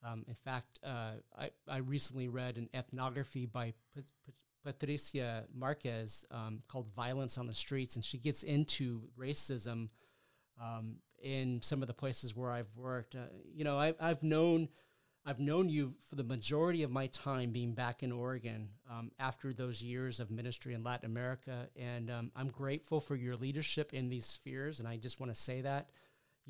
Um, 0.05 0.25
in 0.29 0.35
fact, 0.35 0.79
uh, 0.85 1.15
I, 1.37 1.51
I 1.69 1.79
recently 1.79 2.29
read 2.29 2.57
an 2.59 2.69
ethnography 2.73 3.47
by 3.47 3.75
Pat- 3.95 4.13
Pat- 4.25 4.35
Patricia 4.65 5.45
Marquez 5.55 6.25
um, 6.31 6.63
called 6.69 6.87
"Violence 6.95 7.39
on 7.39 7.47
the 7.47 7.53
Streets," 7.53 7.97
and 7.97 8.05
she 8.05 8.19
gets 8.19 8.43
into 8.43 9.03
racism 9.19 9.89
um, 10.61 10.97
in 11.23 11.61
some 11.63 11.83
of 11.83 11.89
the 11.89 11.95
places 11.95 12.37
where 12.37 12.51
I've 12.51 12.71
worked. 12.77 13.15
Uh, 13.15 13.27
you 13.55 13.65
know, 13.65 13.79
I, 13.79 13.95
I've 14.01 14.23
known. 14.23 14.69
I've 15.27 15.39
known 15.39 15.69
you 15.69 15.93
for 16.09 16.17
the 16.17 16.25
majority 16.25 16.83
of 16.83 16.91
my 16.91 17.07
time 17.09 17.53
being 17.53 17.75
back 17.75 18.03
in 18.03 18.11
Oregon 18.11 18.71
um, 18.91 19.11
after 19.19 19.53
those 19.53 19.83
years 19.83 20.19
of 20.19 20.31
ministry 20.31 20.73
in 20.73 20.83
Latin 20.83 21.05
America. 21.05 21.69
And 21.77 22.11
um, 22.11 22.33
I'm 22.35 22.49
grateful 22.49 23.01
for 23.01 23.17
your 23.17 23.37
leadership 23.37 23.93
in 23.93 24.09
these 24.09 24.25
spheres. 24.25 24.81
And 24.81 24.89
I 24.89 24.97
just 24.97 25.21
want 25.21 25.31
to 25.31 25.39
say 25.39 25.61
that. 25.61 25.91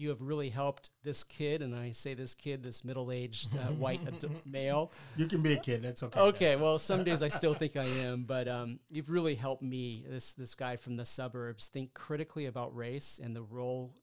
You 0.00 0.08
have 0.08 0.22
really 0.22 0.48
helped 0.48 0.90
this 1.02 1.22
kid, 1.22 1.60
and 1.60 1.74
I 1.74 1.90
say 1.90 2.14
this 2.14 2.34
kid, 2.34 2.62
this 2.62 2.84
middle 2.84 3.12
aged 3.12 3.54
uh, 3.54 3.72
white 3.78 4.00
ad- 4.06 4.24
male. 4.46 4.92
You 5.16 5.26
can 5.26 5.42
be 5.42 5.52
a 5.52 5.58
kid. 5.58 5.82
That's 5.82 6.02
okay. 6.02 6.18
Okay, 6.18 6.56
well, 6.56 6.78
some 6.78 7.04
days 7.04 7.22
I 7.22 7.28
still 7.40 7.52
think 7.52 7.76
I 7.76 7.84
am, 7.84 8.24
but 8.24 8.48
um, 8.48 8.80
you've 8.88 9.10
really 9.10 9.34
helped 9.34 9.62
me, 9.62 10.04
this 10.08 10.32
this 10.32 10.54
guy 10.54 10.76
from 10.76 10.96
the 10.96 11.04
suburbs, 11.04 11.66
think 11.66 11.92
critically 11.92 12.46
about 12.46 12.74
race 12.74 13.20
and 13.22 13.36
the 13.36 13.42
role 13.42 13.94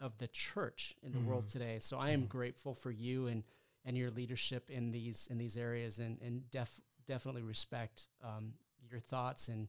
of 0.00 0.16
the 0.18 0.28
church 0.28 0.94
in 1.02 1.12
the 1.12 1.20
world 1.28 1.48
today. 1.48 1.78
So 1.78 1.98
I 1.98 2.10
am 2.10 2.26
grateful 2.26 2.74
for 2.74 2.90
you 2.90 3.26
and 3.26 3.44
and 3.84 3.96
your 3.98 4.10
leadership 4.10 4.70
in 4.70 4.92
these 4.92 5.28
in 5.30 5.38
these 5.38 5.56
areas, 5.56 5.98
and 5.98 6.20
and 6.22 6.50
def, 6.50 6.80
definitely 7.06 7.42
respect 7.42 8.08
um, 8.22 8.54
your 8.90 9.00
thoughts 9.00 9.48
and 9.48 9.68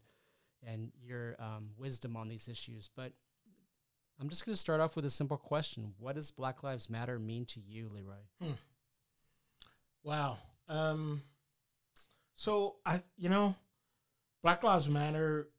and 0.65 0.91
your 1.03 1.35
um, 1.39 1.71
wisdom 1.77 2.15
on 2.15 2.27
these 2.27 2.47
issues. 2.47 2.89
But 2.95 3.11
I'm 4.19 4.29
just 4.29 4.45
going 4.45 4.53
to 4.53 4.59
start 4.59 4.79
off 4.79 4.95
with 4.95 5.05
a 5.05 5.09
simple 5.09 5.37
question: 5.37 5.93
What 5.99 6.15
does 6.15 6.31
Black 6.31 6.63
Lives 6.63 6.89
Matter 6.89 7.19
mean 7.19 7.45
to 7.47 7.59
you, 7.59 7.89
Leroy? 7.93 8.53
Wow. 10.03 10.37
Um, 10.69 11.21
so 12.35 12.75
I, 12.85 13.01
you 13.17 13.29
know, 13.29 13.55
Black 14.43 14.63
Lives 14.63 14.89
Matter 14.89 15.49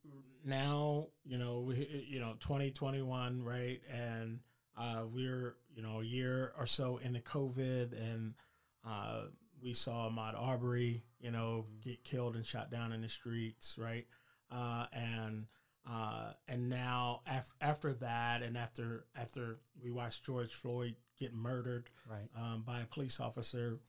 now. 0.43 1.07
You 1.25 1.37
know, 1.37 1.65
we, 1.67 2.05
you 2.07 2.19
know, 2.19 2.35
twenty 2.39 2.71
twenty 2.71 3.01
one, 3.01 3.43
right? 3.43 3.81
And 3.91 4.39
uh, 4.77 5.03
we're 5.13 5.55
you 5.75 5.83
know 5.83 6.01
a 6.01 6.05
year 6.05 6.53
or 6.57 6.65
so 6.65 6.97
into 6.97 7.19
COVID, 7.19 7.91
and 7.93 8.33
uh, 8.87 9.23
we 9.61 9.73
saw 9.73 10.09
Ahmaud 10.09 10.39
Arbery, 10.39 11.03
you 11.19 11.31
know, 11.31 11.65
get 11.83 12.03
killed 12.03 12.35
and 12.35 12.45
shot 12.45 12.71
down 12.71 12.91
in 12.93 13.01
the 13.01 13.09
streets, 13.09 13.75
right? 13.77 14.05
Uh, 14.51 14.85
and 14.93 15.47
uh, 15.89 16.31
and 16.47 16.69
now 16.69 17.21
af- 17.27 17.53
after 17.61 17.93
that, 17.95 18.41
and 18.43 18.57
after 18.57 19.05
after 19.15 19.59
we 19.81 19.91
watched 19.91 20.25
George 20.25 20.53
Floyd 20.53 20.95
get 21.19 21.33
murdered 21.33 21.89
Right. 22.09 22.29
um, 22.35 22.63
by 22.65 22.81
a 22.81 22.85
police 22.85 23.19
officer, 23.19 23.79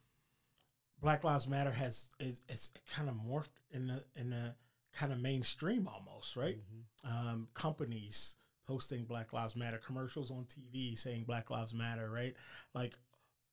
Black 1.01 1.25
Lives 1.25 1.47
Matter 1.49 1.71
has 1.73 2.11
is, 2.19 2.41
is 2.49 2.73
kind 2.95 3.09
of 3.09 3.15
morphed 3.15 3.51
in 3.71 3.87
the 3.89 4.05
in 4.17 4.31
the 4.31 4.55
kind 4.93 5.13
of 5.13 5.19
mainstream 5.21 5.89
almost, 5.89 6.37
right? 6.37 6.59
Um, 7.05 7.49
companies 7.55 8.35
posting 8.67 9.05
Black 9.05 9.33
Lives 9.33 9.57
Matter 9.57 9.79
commercials 9.79 10.31
on 10.31 10.45
TV 10.47 10.97
saying 10.99 11.25
Black 11.25 11.51
Lives 11.51 11.73
Matter, 11.75 12.11
right? 12.11 12.35
Like 12.75 12.95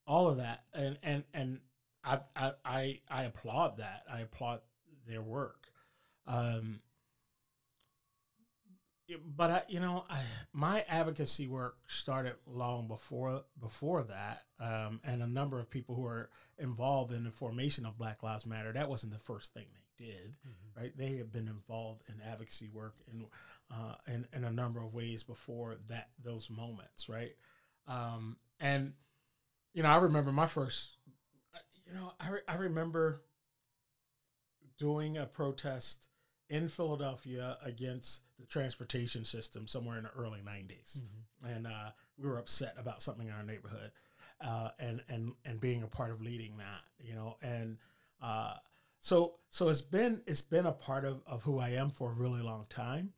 all 0.07 0.27
of 0.27 0.37
that, 0.37 0.63
and 0.73 0.97
and 1.03 1.23
and 1.33 1.59
I 2.03 2.19
I 2.35 2.51
I, 2.63 2.99
I 3.09 3.23
applaud 3.23 3.77
that. 3.77 4.03
I 4.11 4.21
applaud 4.21 4.61
their 5.07 5.21
work. 5.21 5.67
Um, 6.27 6.79
but 9.35 9.51
I, 9.51 9.61
you 9.67 9.79
know, 9.79 10.05
I, 10.09 10.19
my 10.53 10.83
advocacy 10.87 11.47
work 11.47 11.77
started 11.87 12.35
long 12.47 12.87
before 12.87 13.43
before 13.59 14.03
that, 14.03 14.43
um, 14.59 14.99
and 15.03 15.21
a 15.21 15.27
number 15.27 15.59
of 15.59 15.69
people 15.69 15.95
who 15.95 16.05
are 16.05 16.29
involved 16.57 17.13
in 17.13 17.23
the 17.23 17.31
formation 17.31 17.85
of 17.85 17.97
Black 17.97 18.23
Lives 18.23 18.45
Matter. 18.45 18.73
That 18.73 18.89
wasn't 18.89 19.13
the 19.13 19.19
first 19.19 19.53
thing 19.53 19.65
they 19.99 20.05
did, 20.05 20.33
right? 20.75 20.91
They 20.97 21.17
have 21.17 21.31
been 21.31 21.47
involved 21.47 22.03
in 22.09 22.15
advocacy 22.21 22.69
work 22.73 22.95
in 23.11 23.25
uh, 23.71 23.95
in, 24.07 24.25
in 24.33 24.43
a 24.43 24.51
number 24.51 24.81
of 24.81 24.93
ways 24.93 25.23
before 25.23 25.75
that 25.89 26.09
those 26.23 26.49
moments, 26.49 27.07
right? 27.07 27.35
Um, 27.87 28.37
and 28.59 28.93
you 29.73 29.83
know, 29.83 29.89
I 29.89 29.97
remember 29.97 30.31
my 30.31 30.47
first, 30.47 30.97
you 31.87 31.93
know, 31.93 32.13
I, 32.19 32.29
re- 32.29 32.41
I 32.47 32.55
remember 32.55 33.21
doing 34.77 35.17
a 35.17 35.25
protest 35.25 36.07
in 36.49 36.69
Philadelphia 36.69 37.57
against 37.63 38.21
the 38.39 38.45
transportation 38.45 39.23
system 39.25 39.67
somewhere 39.67 39.97
in 39.97 40.03
the 40.03 40.09
early 40.11 40.41
90s. 40.41 41.01
And 41.43 41.67
uh, 41.67 41.91
we 42.17 42.27
were 42.27 42.39
upset 42.39 42.75
about 42.77 43.01
something 43.01 43.27
in 43.27 43.33
our 43.33 43.43
neighborhood 43.43 43.91
uh, 44.41 44.69
and, 44.79 45.01
and, 45.09 45.33
and 45.45 45.59
being 45.59 45.83
a 45.83 45.87
part 45.87 46.11
of 46.11 46.21
leading 46.21 46.57
that, 46.57 46.81
you 46.99 47.13
know, 47.13 47.37
and 47.41 47.77
uh, 48.21 48.55
so 48.99 49.35
so 49.49 49.69
it's 49.69 49.81
been 49.81 50.23
it's 50.25 50.41
been 50.41 50.65
a 50.65 50.71
part 50.71 51.05
of, 51.05 51.21
of 51.27 51.43
who 51.43 51.59
I 51.59 51.69
am 51.69 51.91
for 51.91 52.09
a 52.09 52.13
really 52.13 52.41
long 52.41 52.65
time. 52.69 53.13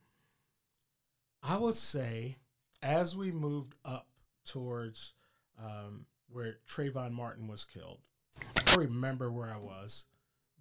I 1.42 1.58
would 1.58 1.76
say 1.76 2.40
as 2.84 3.16
we 3.16 3.32
moved 3.32 3.76
up 3.86 4.08
towards 4.46 5.14
um, 5.64 6.06
where 6.30 6.58
Trayvon 6.70 7.12
Martin 7.12 7.48
was 7.48 7.64
killed, 7.64 8.00
I 8.38 8.76
remember 8.76 9.32
where 9.32 9.50
I 9.50 9.58
was 9.58 10.06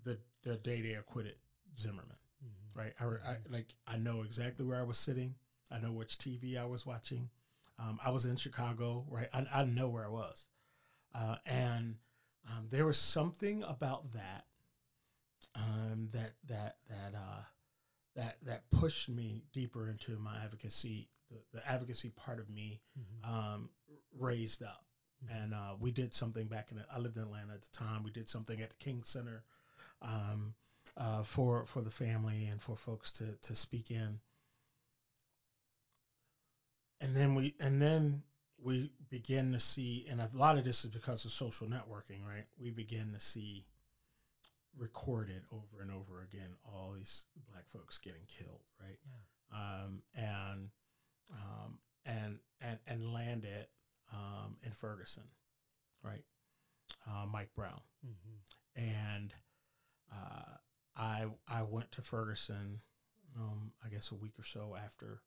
the, 0.04 0.18
the 0.44 0.56
day 0.56 0.80
they 0.80 0.94
acquitted 0.94 1.34
Zimmerman. 1.76 2.16
Mm-hmm. 2.44 2.78
Right, 2.78 2.92
I, 3.00 3.30
I, 3.30 3.36
like 3.50 3.74
I 3.86 3.96
know 3.96 4.22
exactly 4.22 4.64
where 4.64 4.78
I 4.78 4.84
was 4.84 4.98
sitting. 4.98 5.34
I 5.70 5.78
know 5.78 5.92
which 5.92 6.18
TV 6.18 6.60
I 6.60 6.66
was 6.66 6.86
watching. 6.86 7.30
Um, 7.78 7.98
I 8.04 8.10
was 8.10 8.24
in 8.24 8.36
Chicago, 8.36 9.04
right? 9.08 9.28
I, 9.32 9.46
I 9.54 9.64
know 9.64 9.88
where 9.88 10.04
I 10.04 10.10
was, 10.10 10.46
uh, 11.14 11.36
and 11.46 11.96
um, 12.48 12.68
there 12.70 12.86
was 12.86 12.98
something 12.98 13.62
about 13.62 14.12
that 14.12 14.44
um, 15.54 16.08
that 16.12 16.32
that 16.48 16.76
that 16.88 17.14
uh, 17.14 17.42
that 18.14 18.36
that 18.44 18.70
pushed 18.70 19.08
me 19.08 19.44
deeper 19.52 19.88
into 19.88 20.18
my 20.18 20.36
advocacy. 20.44 21.08
The, 21.30 21.58
the 21.58 21.68
advocacy 21.68 22.10
part 22.10 22.38
of 22.38 22.48
me 22.48 22.80
mm-hmm. 22.96 23.34
um, 23.34 23.70
raised 24.16 24.62
up, 24.62 24.84
mm-hmm. 25.24 25.42
and 25.42 25.54
uh, 25.54 25.74
we 25.80 25.90
did 25.90 26.14
something 26.14 26.46
back 26.46 26.68
in. 26.70 26.80
I 26.94 26.98
lived 26.98 27.16
in 27.16 27.24
Atlanta 27.24 27.54
at 27.54 27.62
the 27.62 27.76
time. 27.76 28.04
We 28.04 28.12
did 28.12 28.28
something 28.28 28.60
at 28.60 28.70
the 28.70 28.76
King 28.76 29.02
Center 29.04 29.42
um, 30.02 30.54
uh, 30.96 31.22
for 31.22 31.66
for 31.66 31.82
the 31.82 31.90
family 31.90 32.46
and 32.46 32.62
for 32.62 32.76
folks 32.76 33.12
to 33.12 33.36
to 33.42 33.54
speak 33.54 33.90
in. 33.90 34.20
And 37.00 37.14
then 37.14 37.34
we 37.34 37.54
and 37.60 37.80
then 37.80 38.22
we 38.58 38.90
begin 39.10 39.52
to 39.52 39.60
see, 39.60 40.06
and 40.10 40.20
a 40.20 40.30
lot 40.32 40.56
of 40.56 40.64
this 40.64 40.84
is 40.84 40.90
because 40.90 41.24
of 41.24 41.30
social 41.30 41.66
networking, 41.66 42.26
right? 42.26 42.46
We 42.58 42.70
begin 42.70 43.12
to 43.12 43.20
see 43.20 43.66
recorded 44.78 45.42
over 45.52 45.82
and 45.82 45.90
over 45.90 46.22
again 46.22 46.50
all 46.64 46.92
these 46.96 47.24
black 47.50 47.68
folks 47.68 47.98
getting 47.98 48.22
killed, 48.26 48.60
right? 48.80 48.98
Yeah. 49.06 49.58
Um, 49.58 50.02
and 50.14 50.70
um, 51.32 51.78
and 52.04 52.38
and 52.60 52.78
and 52.86 53.12
landed 53.12 53.66
um, 54.12 54.56
in 54.62 54.72
Ferguson, 54.72 55.24
right? 56.02 56.24
Uh, 57.08 57.26
Mike 57.26 57.50
Brown, 57.54 57.80
mm-hmm. 58.04 58.82
I 60.96 61.26
I 61.48 61.62
went 61.62 61.92
to 61.92 62.02
Ferguson, 62.02 62.80
um, 63.36 63.72
I 63.84 63.88
guess 63.88 64.10
a 64.10 64.14
week 64.14 64.38
or 64.38 64.44
so 64.44 64.76
after 64.76 65.20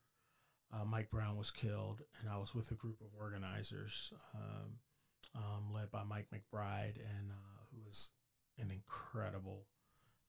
uh, 0.74 0.86
Mike 0.86 1.10
Brown 1.10 1.38
was 1.38 1.52
killed, 1.52 2.02
and 2.20 2.30
I 2.30 2.38
was 2.38 2.54
with 2.54 2.72
a 2.72 2.76
group 2.76 3.02
of 3.02 3.08
organizers 3.20 4.14
um, 4.36 4.80
um, 5.36 5.74
led 5.74 5.92
by 5.92 6.04
Mike 6.04 6.28
McBride, 6.34 6.96
and 6.96 7.32
uh, 7.32 7.62
who 7.72 7.82
was 7.86 8.10
an 8.60 8.72
incredible 8.72 9.66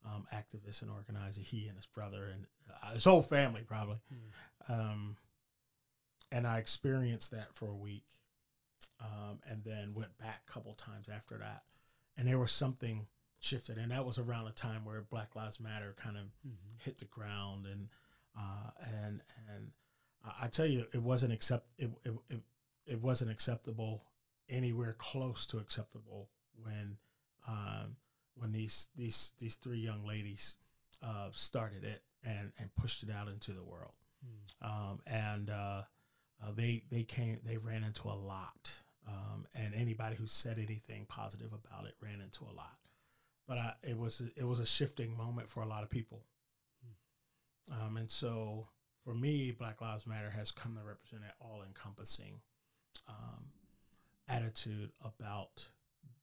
um, 0.04 0.26
activist 0.34 0.82
and 0.82 0.90
organizer. 0.90 1.40
He 1.40 1.66
and 1.66 1.76
his 1.76 1.86
brother 1.86 2.28
and 2.32 2.46
uh, 2.82 2.92
his 2.94 3.04
whole 3.04 3.22
family 3.22 3.62
probably. 3.66 3.98
Mm. 4.12 4.72
Um, 4.72 5.16
and 6.32 6.46
I 6.46 6.58
experienced 6.58 7.32
that 7.32 7.54
for 7.54 7.70
a 7.70 7.76
week, 7.76 8.06
um, 9.00 9.40
and 9.48 9.64
then 9.64 9.94
went 9.94 10.16
back 10.18 10.42
a 10.48 10.52
couple 10.52 10.72
times 10.74 11.08
after 11.08 11.36
that. 11.38 11.62
And 12.16 12.26
there 12.26 12.38
was 12.38 12.52
something 12.52 13.06
shifted, 13.40 13.78
and 13.78 13.90
that 13.90 14.04
was 14.04 14.18
around 14.18 14.44
the 14.44 14.52
time 14.52 14.84
where 14.84 15.00
Black 15.00 15.34
Lives 15.34 15.58
Matter 15.58 15.94
kind 16.00 16.16
of 16.16 16.24
mm-hmm. 16.24 16.76
hit 16.78 16.98
the 16.98 17.06
ground, 17.06 17.66
and 17.66 17.88
uh, 18.38 18.70
and 19.04 19.22
and 19.48 19.70
I 20.40 20.46
tell 20.48 20.66
you, 20.66 20.84
it 20.94 21.02
wasn't 21.02 21.32
accept 21.32 21.66
it, 21.78 21.90
it, 22.04 22.12
it, 22.28 22.40
it 22.86 23.00
wasn't 23.02 23.30
acceptable 23.30 24.04
anywhere 24.48 24.94
close 24.98 25.46
to 25.46 25.58
acceptable 25.58 26.28
when 26.62 26.98
um, 27.48 27.96
when 28.34 28.52
these 28.52 28.88
these 28.96 29.32
these 29.38 29.56
three 29.56 29.78
young 29.78 30.06
ladies 30.06 30.56
uh, 31.02 31.28
started 31.32 31.84
it 31.84 32.02
and 32.24 32.52
and 32.58 32.74
pushed 32.76 33.02
it 33.02 33.10
out 33.10 33.28
into 33.28 33.52
the 33.52 33.64
world. 33.64 33.94
Mm. 34.24 34.66
Um, 34.68 35.00
and 35.06 35.50
uh, 35.50 35.82
uh, 36.42 36.52
they 36.54 36.84
they 36.90 37.02
came 37.02 37.40
they 37.44 37.56
ran 37.56 37.84
into 37.84 38.08
a 38.08 38.14
lot. 38.14 38.70
Um, 39.08 39.46
and 39.56 39.74
anybody 39.74 40.14
who 40.14 40.26
said 40.26 40.58
anything 40.58 41.06
positive 41.08 41.52
about 41.52 41.86
it 41.86 41.94
ran 42.00 42.20
into 42.20 42.44
a 42.44 42.54
lot. 42.54 42.76
But 43.50 43.58
I, 43.58 43.72
it 43.82 43.98
was 43.98 44.22
it 44.36 44.44
was 44.44 44.60
a 44.60 44.64
shifting 44.64 45.16
moment 45.16 45.50
for 45.50 45.60
a 45.60 45.66
lot 45.66 45.82
of 45.82 45.90
people. 45.90 46.22
Mm. 46.86 47.86
Um, 47.86 47.96
and 47.96 48.08
so 48.08 48.68
for 49.04 49.12
me, 49.12 49.50
Black 49.50 49.80
Lives 49.80 50.06
Matter 50.06 50.30
has 50.30 50.52
come 50.52 50.76
to 50.76 50.86
represent 50.86 51.22
an 51.24 51.32
all 51.40 51.64
encompassing 51.66 52.42
um, 53.08 53.46
attitude 54.28 54.92
about 55.04 55.68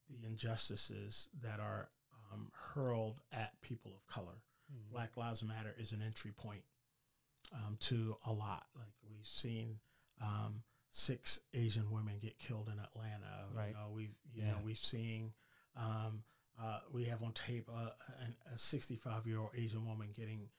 the 0.10 0.26
injustices 0.26 1.28
that 1.44 1.60
are 1.60 1.90
um, 2.32 2.50
hurled 2.74 3.20
at 3.34 3.60
people 3.60 3.92
of 3.94 4.08
color. 4.08 4.40
Mm-hmm. 4.72 4.94
Black 4.94 5.18
Lives 5.18 5.44
Matter 5.44 5.76
is 5.78 5.92
an 5.92 6.02
entry 6.02 6.32
point 6.32 6.64
um, 7.54 7.76
to 7.82 8.16
a 8.26 8.32
lot. 8.32 8.68
Like 8.74 8.94
we've 9.06 9.28
seen 9.28 9.80
um, 10.22 10.64
six 10.92 11.42
Asian 11.54 11.92
women 11.92 12.20
get 12.22 12.40
killed 12.40 12.70
in 12.72 12.80
Atlanta. 12.80 13.50
Right. 13.54 13.68
You 13.68 13.74
know, 13.74 13.92
we've 13.94 14.16
you 14.34 14.44
yeah. 14.44 14.52
know 14.52 14.58
we've 14.64 14.78
seen 14.78 15.34
um, 15.76 16.24
uh, 16.62 16.80
we 16.92 17.06
have 17.06 17.22
on 17.22 17.34
tape 17.34 17.70
uh, 17.74 17.90
a 18.54 18.58
65 18.58 19.28
year 19.28 19.40
old 19.40 19.52
Asian 19.56 19.86
woman 19.86 20.10
getting 20.16 20.50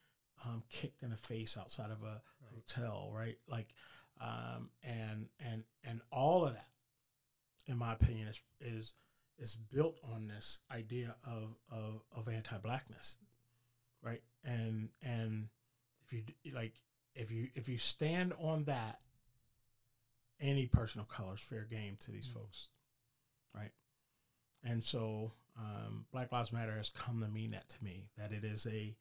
um, 0.47 0.63
kicked 0.71 1.03
in 1.03 1.11
the 1.11 1.17
face 1.17 1.57
outside 1.59 1.91
of 1.91 2.03
a 2.03 2.07
right. 2.07 2.23
hotel. 2.55 3.11
Right. 3.15 3.37
Like 3.49 3.69
um, 4.21 4.71
and 4.83 5.27
and 5.45 5.65
and 5.85 6.01
all 6.11 6.45
of 6.45 6.55
that, 6.55 6.69
in 7.67 7.77
my 7.77 7.93
opinion, 7.93 8.29
is 8.29 8.41
is 8.61 8.95
is 9.39 9.57
built 9.57 9.97
on 10.15 10.29
this 10.29 10.61
idea 10.73 11.15
of 11.27 11.57
of, 11.71 12.03
of 12.17 12.29
anti-blackness, 12.29 13.17
right? 14.03 14.23
And 14.45 14.91
and 15.03 15.49
if 16.05 16.13
you 16.13 16.23
like 16.53 16.75
if 17.15 17.31
you 17.31 17.49
if 17.55 17.69
you 17.69 17.79
stand 17.79 18.33
on 18.41 18.65
that, 18.65 18.99
any 20.41 20.67
person 20.67 21.01
of 21.01 21.09
color 21.09 21.35
is 21.35 21.41
fair 21.41 21.67
game 21.69 21.97
to 22.01 22.11
these 22.11 22.29
mm-hmm. 22.29 22.41
folks, 22.41 22.69
right? 23.55 23.73
And 24.65 24.83
so 24.83 25.33
um, 25.59 26.07
Black 26.13 26.31
Lives 26.31 26.53
Matter 26.53 26.77
has 26.77 26.91
come 26.91 27.21
to 27.21 27.29
mean 27.29 27.51
that 27.51 27.69
to 27.71 27.85
me 27.85 28.11
that 28.17 28.33
it 28.33 28.45
is 28.45 28.67
a 28.67 28.97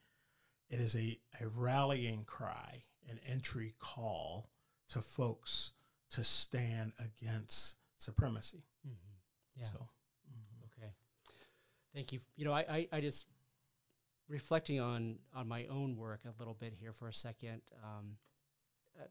it 0.69 0.79
is 0.79 0.95
a, 0.95 1.17
a 1.39 1.47
rallying 1.47 2.25
cry, 2.25 2.83
an 3.09 3.19
entry 3.25 3.75
call 3.79 4.49
to 4.89 5.01
folks 5.01 5.71
to 6.11 6.23
stand 6.23 6.93
against 6.99 7.77
supremacy. 7.97 8.65
Mm-hmm. 8.85 9.61
Yeah. 9.61 9.65
So 9.65 9.87
Thank 11.97 12.13
you. 12.13 12.19
You 12.35 12.45
know, 12.45 12.53
I, 12.53 12.59
I, 12.59 12.87
I, 12.93 13.01
just 13.01 13.25
reflecting 14.29 14.79
on 14.79 15.17
on 15.35 15.47
my 15.47 15.65
own 15.65 15.97
work 15.97 16.19
a 16.25 16.33
little 16.37 16.53
bit 16.53 16.73
here 16.79 16.93
for 16.93 17.07
a 17.07 17.13
second. 17.13 17.63
Um, 17.83 18.17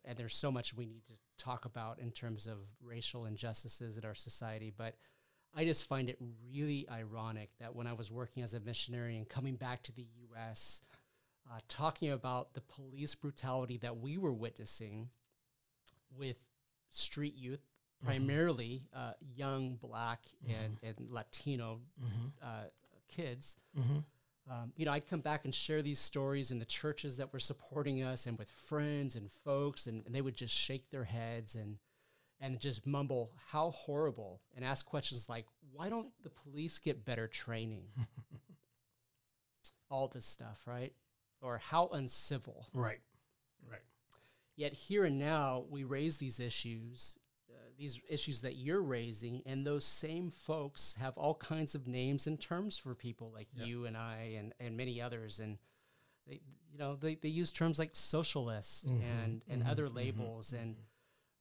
and 0.05 0.17
there's 0.17 0.37
so 0.37 0.53
much 0.53 0.73
we 0.73 0.87
need 0.87 1.05
to 1.07 1.15
talk 1.37 1.65
about 1.65 1.99
in 1.99 2.12
terms 2.12 2.47
of 2.47 2.59
racial 2.81 3.26
injustices 3.26 3.99
in 3.99 4.05
our 4.05 4.15
society, 4.15 4.73
but 4.76 4.95
I 5.57 5.65
just 5.65 5.89
find 5.89 6.09
it 6.11 6.19
really 6.53 6.87
ironic 6.91 7.51
that 7.61 7.75
when 7.75 7.87
I 7.87 7.95
was 7.95 8.11
working 8.11 8.43
as 8.43 8.55
a 8.55 8.61
missionary 8.61 9.17
and 9.17 9.29
coming 9.29 9.57
back 9.57 9.83
to 9.85 9.93
the 9.93 10.07
U.S., 10.31 10.83
uh, 11.51 11.59
talking 11.69 12.11
about 12.11 12.55
the 12.55 12.61
police 12.61 13.15
brutality 13.15 13.79
that 13.79 13.99
we 13.99 14.19
were 14.19 14.33
witnessing 14.33 15.09
with 16.17 16.37
street 16.91 17.35
youth 17.37 17.61
Mm-hmm. 17.97 18.09
primarily 18.09 18.83
uh, 18.95 19.13
young 19.35 19.77
black 19.77 20.21
and, 20.47 20.77
mm-hmm. 20.77 20.87
and 20.87 21.11
Latino 21.11 21.81
mm-hmm. 21.99 22.27
uh, 22.43 22.65
kids. 23.09 23.57
Um, 24.51 24.73
you 24.77 24.85
know, 24.85 24.93
I'd 24.93 25.09
come 25.09 25.21
back 25.21 25.47
and 25.47 25.55
share 25.55 25.81
these 25.81 25.99
stories 25.99 26.51
in 26.51 26.59
the 26.59 26.67
churches 26.67 27.17
that 27.17 27.33
were 27.33 27.39
supporting 27.39 28.03
us 28.03 28.27
and 28.27 28.39
with 28.39 28.51
friends 28.51 29.17
and 29.17 29.31
folks, 29.33 29.87
and, 29.87 30.05
and 30.05 30.15
they 30.15 30.21
would 30.21 30.37
just 30.37 30.55
shake 30.55 30.91
their 30.91 31.05
heads 31.05 31.55
and 31.55 31.79
and 32.40 32.61
just 32.61 32.87
mumble 32.87 33.33
how 33.50 33.71
horrible 33.71 34.40
and 34.55 34.64
ask 34.64 34.85
questions 34.85 35.28
like, 35.28 35.47
why 35.73 35.88
don't 35.88 36.09
the 36.23 36.31
police 36.31 36.78
get 36.78 37.05
better 37.05 37.26
training? 37.26 37.85
All 39.90 40.09
this 40.09 40.26
stuff, 40.26 40.62
right? 40.66 40.93
Or 41.40 41.59
how 41.59 41.88
uncivil. 41.93 42.66
Right, 42.75 43.00
right. 43.71 43.81
Yet 44.57 44.73
here 44.73 45.05
and 45.05 45.19
now, 45.19 45.64
we 45.71 45.85
raise 45.85 46.16
these 46.16 46.40
issues 46.40 47.16
these 47.78 48.00
issues 48.09 48.40
that 48.40 48.57
you're 48.57 48.83
raising, 48.83 49.43
and 49.47 49.66
those 49.66 49.85
same 49.85 50.31
folks 50.31 50.97
have 50.99 51.16
all 51.16 51.35
kinds 51.35 51.75
of 51.75 51.87
names 51.87 52.26
and 52.26 52.40
terms 52.40 52.78
for 52.78 52.95
people 52.95 53.31
like 53.35 53.49
yep. 53.55 53.66
you 53.66 53.87
and 53.87 53.97
I 53.97 54.37
and, 54.38 54.55
and 54.59 54.76
many 54.76 55.00
others. 55.00 55.40
And 55.40 55.59
they, 56.26 56.40
you 56.71 56.78
know, 56.78 56.97
they, 56.97 57.16
they 57.16 57.28
use 57.28 57.52
terms 57.52 57.78
like 57.78 57.90
socialist 57.93 58.87
mm-hmm. 58.87 59.02
and, 59.02 59.43
and 59.49 59.62
mm-hmm. 59.62 59.71
other 59.71 59.87
mm-hmm. 59.87 59.97
labels. 59.97 60.49
Mm-hmm. 60.49 60.62
And 60.62 60.76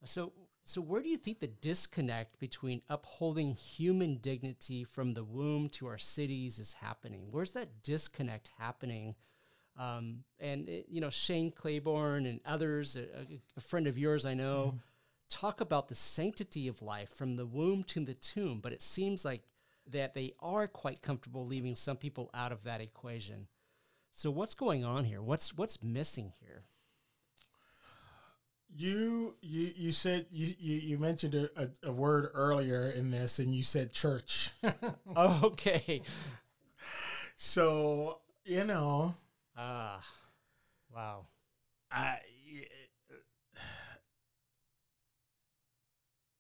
so, 0.04 0.34
so 0.66 0.82
where 0.82 1.02
do 1.02 1.10
you 1.10 1.18
think 1.18 1.40
the 1.40 1.48
disconnect 1.48 2.40
between 2.40 2.82
upholding 2.90 3.54
human 3.54 4.18
dignity 4.18 4.84
from 4.84 5.14
the 5.14 5.24
womb 5.24 5.70
to 5.70 5.88
our 5.88 5.98
cities 5.98 6.60
is 6.60 6.74
happening? 6.74 7.28
Where's 7.32 7.52
that 7.52 7.84
disconnect 7.84 8.52
happening? 8.58 9.16
Um, 9.80 10.24
and 10.40 10.68
it, 10.68 10.88
you 10.90 11.02
know 11.02 11.10
Shane 11.10 11.52
Claiborne 11.52 12.26
and 12.26 12.40
others, 12.46 12.96
a, 12.96 13.06
a, 13.58 13.62
friend 13.62 13.88
of 13.88 13.98
yours 13.98 14.26
I 14.26 14.34
know, 14.34 14.68
mm-hmm 14.68 14.78
talk 15.30 15.62
about 15.62 15.88
the 15.88 15.96
sanctity 15.96 16.68
of 16.68 16.82
life 16.82 17.10
from 17.10 17.36
the 17.36 17.46
womb 17.46 17.84
to 17.84 18.04
the 18.04 18.14
tomb, 18.14 18.60
but 18.62 18.72
it 18.72 18.82
seems 18.82 19.26
like 19.26 19.44
that 19.92 20.14
they 20.14 20.34
are 20.40 20.68
quite 20.68 21.02
comfortable 21.02 21.46
leaving 21.46 21.76
some 21.76 21.98
people 21.98 22.30
out 22.34 22.52
of 22.52 22.64
that 22.64 22.82
equation. 22.82 23.48
So 24.12 24.32
what's 24.32 24.56
going 24.56 24.84
on 24.84 25.06
here? 25.06 25.22
What's 25.22 25.56
what's 25.58 25.84
missing 25.84 26.32
here? 26.40 26.64
You 28.78 29.36
you 29.42 29.72
you 29.76 29.92
said 29.94 30.26
you 30.32 30.54
you, 30.60 30.76
you 30.76 30.98
mentioned 30.98 31.34
a, 31.36 31.50
a, 31.56 31.70
a 31.84 31.92
word 31.94 32.30
earlier 32.34 32.90
in 32.90 33.10
this, 33.10 33.40
and 33.40 33.56
you 33.56 33.64
said 33.64 33.94
church. 33.94 34.52
okay. 35.18 36.02
So 37.36 38.20
you 38.44 38.64
know, 38.66 39.16
Ah, 39.58 40.04
wow. 40.94 41.28
I 41.92 42.20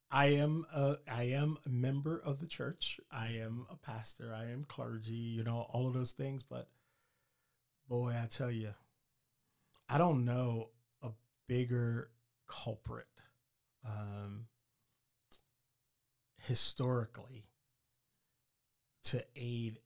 I 0.10 0.28
am 0.28 0.66
a 0.74 0.98
I 1.08 1.24
am 1.24 1.58
a 1.66 1.70
member 1.70 2.18
of 2.18 2.40
the 2.40 2.48
church. 2.48 3.00
I 3.12 3.28
am 3.34 3.68
a 3.70 3.76
pastor. 3.76 4.34
I 4.34 4.46
am 4.46 4.66
clergy. 4.66 5.14
You 5.14 5.44
know 5.44 5.68
all 5.70 5.88
of 5.88 5.94
those 5.94 6.14
things. 6.14 6.42
But 6.44 6.70
boy, 7.88 8.14
I 8.16 8.28
tell 8.28 8.52
you, 8.52 8.74
I 9.90 9.98
don't 9.98 10.26
know 10.26 10.70
a 11.02 11.10
bigger 11.48 12.10
culprit 12.48 13.08
um, 13.88 14.48
historically 16.44 17.48
to 19.04 19.24
aid 19.36 19.80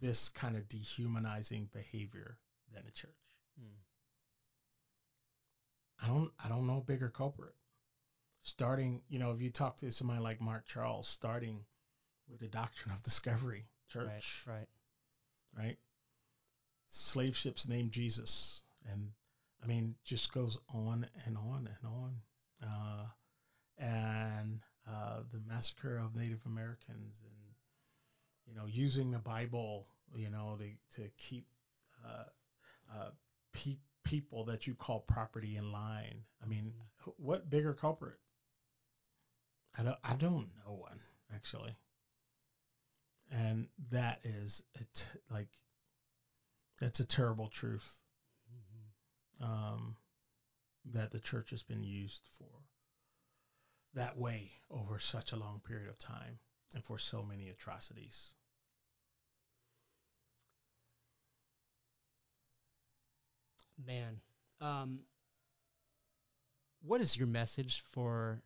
this 0.00 0.28
kind 0.28 0.56
of 0.56 0.68
dehumanizing 0.68 1.68
behavior 1.72 2.38
than 2.72 2.84
a 2.86 2.90
church. 2.90 3.10
Hmm. 3.58 3.76
I 6.02 6.08
don't 6.08 6.30
I 6.44 6.48
don't 6.48 6.66
know 6.66 6.78
a 6.78 6.82
bigger 6.82 7.08
culprit. 7.08 7.54
Starting, 8.42 9.02
you 9.08 9.18
know, 9.18 9.32
if 9.32 9.40
you 9.40 9.50
talk 9.50 9.76
to 9.78 9.90
somebody 9.90 10.20
like 10.20 10.40
Mark 10.40 10.66
Charles, 10.66 11.08
starting 11.08 11.64
with 12.30 12.40
the 12.40 12.46
doctrine 12.48 12.94
of 12.94 13.02
discovery, 13.04 13.66
church, 13.88 14.44
Right, 14.46 14.54
right. 14.54 14.68
right? 15.64 15.76
Slave 16.88 17.36
ships 17.36 17.66
named 17.66 17.90
Jesus, 17.90 18.62
and 18.88 19.10
I 19.62 19.66
mean, 19.66 19.96
just 20.04 20.32
goes 20.32 20.58
on 20.72 21.06
and 21.24 21.36
on 21.36 21.68
and 21.68 21.92
on. 21.92 22.16
Uh, 22.62 23.06
and 23.78 24.60
uh, 24.88 25.20
the 25.32 25.40
massacre 25.46 25.98
of 25.98 26.14
Native 26.14 26.40
Americans, 26.46 27.22
and 27.22 27.54
you 28.46 28.54
know, 28.54 28.66
using 28.66 29.10
the 29.10 29.18
Bible, 29.18 29.86
you 30.14 30.30
know, 30.30 30.58
to 30.58 31.02
to 31.02 31.10
keep 31.18 31.46
uh, 32.04 32.24
uh, 32.94 33.10
pe- 33.52 33.78
people 34.04 34.44
that 34.44 34.66
you 34.66 34.74
call 34.74 35.00
property 35.00 35.56
in 35.56 35.72
line. 35.72 36.22
I 36.42 36.46
mean, 36.46 36.72
wh- 37.04 37.20
what 37.20 37.50
bigger 37.50 37.74
culprit? 37.74 38.18
I 39.78 39.82
don't. 39.82 39.98
I 40.02 40.14
don't 40.14 40.48
know 40.64 40.74
one 40.74 41.00
actually, 41.34 41.76
and 43.30 43.68
that 43.90 44.20
is 44.24 44.62
it. 44.74 45.08
Like, 45.30 45.48
that's 46.80 47.00
a 47.00 47.06
terrible 47.06 47.48
truth 47.48 47.98
um, 49.42 49.96
that 50.84 51.10
the 51.10 51.20
church 51.20 51.50
has 51.50 51.62
been 51.62 51.82
used 51.82 52.28
for 52.30 52.66
that 53.94 54.18
way 54.18 54.52
over 54.70 54.98
such 54.98 55.32
a 55.32 55.36
long 55.36 55.60
period 55.66 55.88
of 55.88 55.98
time 55.98 56.38
and 56.74 56.84
for 56.84 56.98
so 56.98 57.22
many 57.22 57.48
atrocities. 57.48 58.34
Man, 63.84 64.20
um, 64.60 65.00
what 66.82 67.00
is 67.00 67.16
your 67.16 67.26
message 67.26 67.82
for 67.92 68.42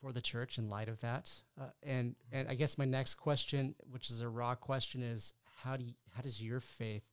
for 0.00 0.12
the 0.12 0.20
church 0.20 0.58
in 0.58 0.68
light 0.68 0.88
of 0.88 1.00
that? 1.00 1.32
Uh, 1.58 1.70
and 1.82 2.16
and 2.30 2.48
I 2.48 2.54
guess 2.54 2.76
my 2.76 2.84
next 2.84 3.14
question, 3.14 3.74
which 3.90 4.10
is 4.10 4.20
a 4.20 4.28
raw 4.28 4.54
question, 4.54 5.02
is 5.02 5.32
how 5.62 5.76
do 5.76 5.84
you, 5.84 5.92
how 6.14 6.22
does 6.22 6.42
your 6.42 6.60
faith 6.60 7.04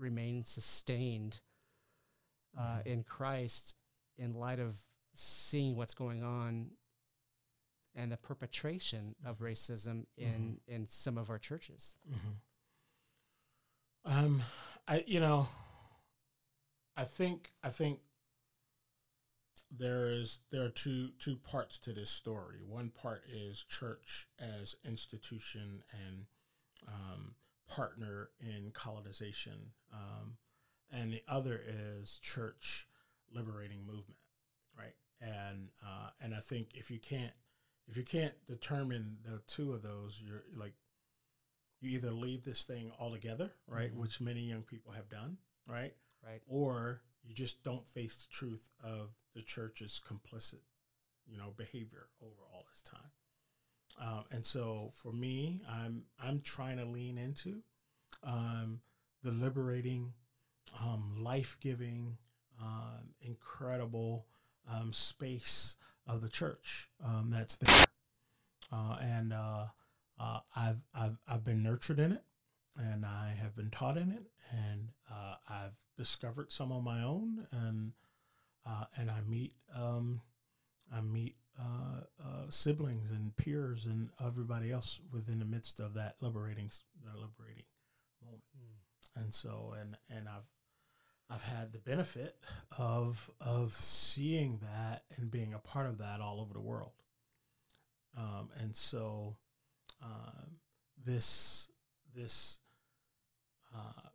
remain 0.00 0.44
sustained 0.44 1.40
uh, 2.58 2.78
Mhm. 2.78 2.86
in 2.86 3.04
Christ 3.04 3.74
in 4.18 4.34
light 4.34 4.58
of 4.58 4.76
seeing 5.14 5.76
what's 5.76 5.94
going 5.94 6.22
on 6.24 6.76
and 7.94 8.10
the 8.10 8.16
perpetration 8.16 9.14
of 9.24 9.38
racism 9.38 10.06
in 10.16 10.60
in 10.66 10.86
some 10.88 11.16
of 11.18 11.30
our 11.30 11.38
churches? 11.38 11.94
Mm-hmm. 12.08 12.32
Um, 14.04 14.42
I 14.88 15.04
you 15.06 15.20
know, 15.20 15.48
I 16.96 17.04
think 17.04 17.52
I 17.62 17.70
think 17.70 18.00
there 19.70 20.10
is 20.10 20.40
there 20.50 20.64
are 20.64 20.70
two 20.70 21.10
two 21.18 21.36
parts 21.36 21.78
to 21.78 21.92
this 21.92 22.10
story. 22.10 22.60
One 22.66 22.90
part 22.90 23.22
is 23.28 23.62
church 23.62 24.26
as 24.38 24.74
institution 24.84 25.84
and 25.92 26.26
um, 26.88 27.34
partner 27.70 28.30
in 28.40 28.72
colonization, 28.72 29.72
um, 29.94 30.36
and 30.90 31.12
the 31.12 31.22
other 31.28 31.60
is 31.64 32.18
church 32.18 32.88
liberating 33.32 33.86
movement, 33.86 34.18
right? 34.76 34.94
And 35.20 35.70
uh, 35.86 36.10
and 36.20 36.34
I 36.34 36.40
think 36.40 36.70
if 36.74 36.90
you 36.90 36.98
can't 36.98 37.32
if 37.86 37.96
you 37.96 38.02
can't 38.04 38.34
determine 38.46 39.18
the 39.24 39.38
two 39.46 39.72
of 39.72 39.82
those, 39.82 40.20
you're 40.24 40.44
like 40.54 40.74
you 41.80 41.90
either 41.96 42.10
leave 42.10 42.44
this 42.44 42.64
thing 42.64 42.92
altogether, 42.98 43.52
right, 43.66 43.90
Mhm. 43.92 43.96
which 43.96 44.20
many 44.20 44.40
young 44.42 44.62
people 44.64 44.92
have 44.92 45.08
done, 45.08 45.38
right, 45.66 45.96
Right. 46.22 46.42
or 46.46 47.02
you 47.22 47.34
just 47.34 47.62
don't 47.62 47.88
face 47.88 48.22
the 48.24 48.28
truth 48.32 48.68
of 48.80 49.14
the 49.34 49.42
church's 49.42 50.00
complicit, 50.06 50.60
you 51.26 51.38
know, 51.38 51.52
behavior 51.52 52.08
over 52.20 52.42
all 52.52 52.64
this 52.68 52.82
time. 52.82 53.10
Um, 53.98 54.24
and 54.30 54.44
so 54.44 54.92
for 54.94 55.12
me, 55.12 55.60
I'm 55.70 56.04
I'm 56.22 56.40
trying 56.40 56.78
to 56.78 56.84
lean 56.84 57.18
into 57.18 57.62
um, 58.22 58.80
the 59.22 59.30
liberating, 59.30 60.12
um, 60.82 61.16
life 61.22 61.56
giving, 61.60 62.16
um, 62.60 63.14
incredible 63.20 64.26
um, 64.70 64.92
space 64.92 65.76
of 66.06 66.20
the 66.20 66.28
church 66.28 66.88
um, 67.04 67.30
that's 67.30 67.56
there, 67.56 67.86
uh, 68.72 68.96
and 69.00 69.32
uh, 69.32 69.66
uh, 70.18 70.40
I've 70.56 70.80
I've 70.94 71.18
I've 71.28 71.44
been 71.44 71.62
nurtured 71.62 71.98
in 71.98 72.12
it, 72.12 72.24
and 72.76 73.04
I 73.04 73.34
have 73.40 73.56
been 73.56 73.70
taught 73.70 73.96
in 73.96 74.10
it, 74.10 74.24
and 74.50 74.88
uh, 75.10 75.34
I've 75.48 75.76
discovered 75.96 76.50
some 76.50 76.72
on 76.72 76.84
my 76.84 77.02
own, 77.02 77.46
and 77.52 77.92
uh, 78.66 78.84
and 78.96 79.10
I 79.10 79.20
meet 79.26 79.54
um, 79.74 80.20
I 80.94 81.00
meet 81.00 81.36
uh, 81.60 82.00
uh, 82.24 82.44
siblings 82.48 83.10
and 83.10 83.36
peers 83.36 83.86
and 83.86 84.10
everybody 84.24 84.72
else 84.72 85.00
within 85.12 85.38
the 85.38 85.44
midst 85.44 85.80
of 85.80 85.94
that 85.94 86.14
liberating 86.20 86.70
that 87.04 87.18
liberating 87.18 87.64
moment, 88.24 88.42
and 89.16 89.34
so 89.34 89.74
and 89.78 89.96
and 90.08 90.28
I've 90.28 90.48
I've 91.28 91.42
had 91.42 91.72
the 91.72 91.78
benefit 91.78 92.36
of 92.78 93.30
of 93.40 93.72
seeing 93.72 94.58
that 94.62 95.02
and 95.16 95.30
being 95.30 95.52
a 95.54 95.58
part 95.58 95.86
of 95.86 95.98
that 95.98 96.20
all 96.20 96.40
over 96.40 96.54
the 96.54 96.60
world, 96.60 96.92
um, 98.16 98.48
and 98.58 98.74
so 98.76 99.36
um, 100.02 100.58
this 101.04 101.70
this 102.14 102.58
uh, 103.74 104.08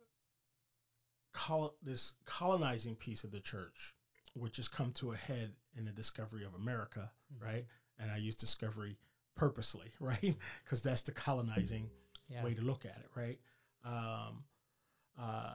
col- 1.32 1.76
this 1.82 2.14
colonizing 2.24 2.96
piece 2.96 3.24
of 3.24 3.30
the 3.30 3.40
church, 3.40 3.94
which 4.34 4.56
has 4.56 4.68
come 4.68 4.92
to 4.92 5.12
a 5.12 5.16
head 5.16 5.52
in 5.76 5.84
the 5.84 5.92
discovery 5.92 6.44
of 6.44 6.54
America, 6.54 7.10
right? 7.40 7.66
And 7.98 8.10
I 8.10 8.16
use 8.18 8.34
discovery 8.36 8.96
purposely, 9.34 9.92
right? 10.00 10.34
Because 10.64 10.82
that's 10.82 11.02
the 11.02 11.12
colonizing 11.12 11.90
Yeah. 12.28 12.42
way 12.42 12.54
to 12.54 12.62
look 12.62 12.84
at 12.84 12.96
it, 12.98 13.08
right? 13.14 13.38
Um, 13.84 14.44
uh, 15.20 15.54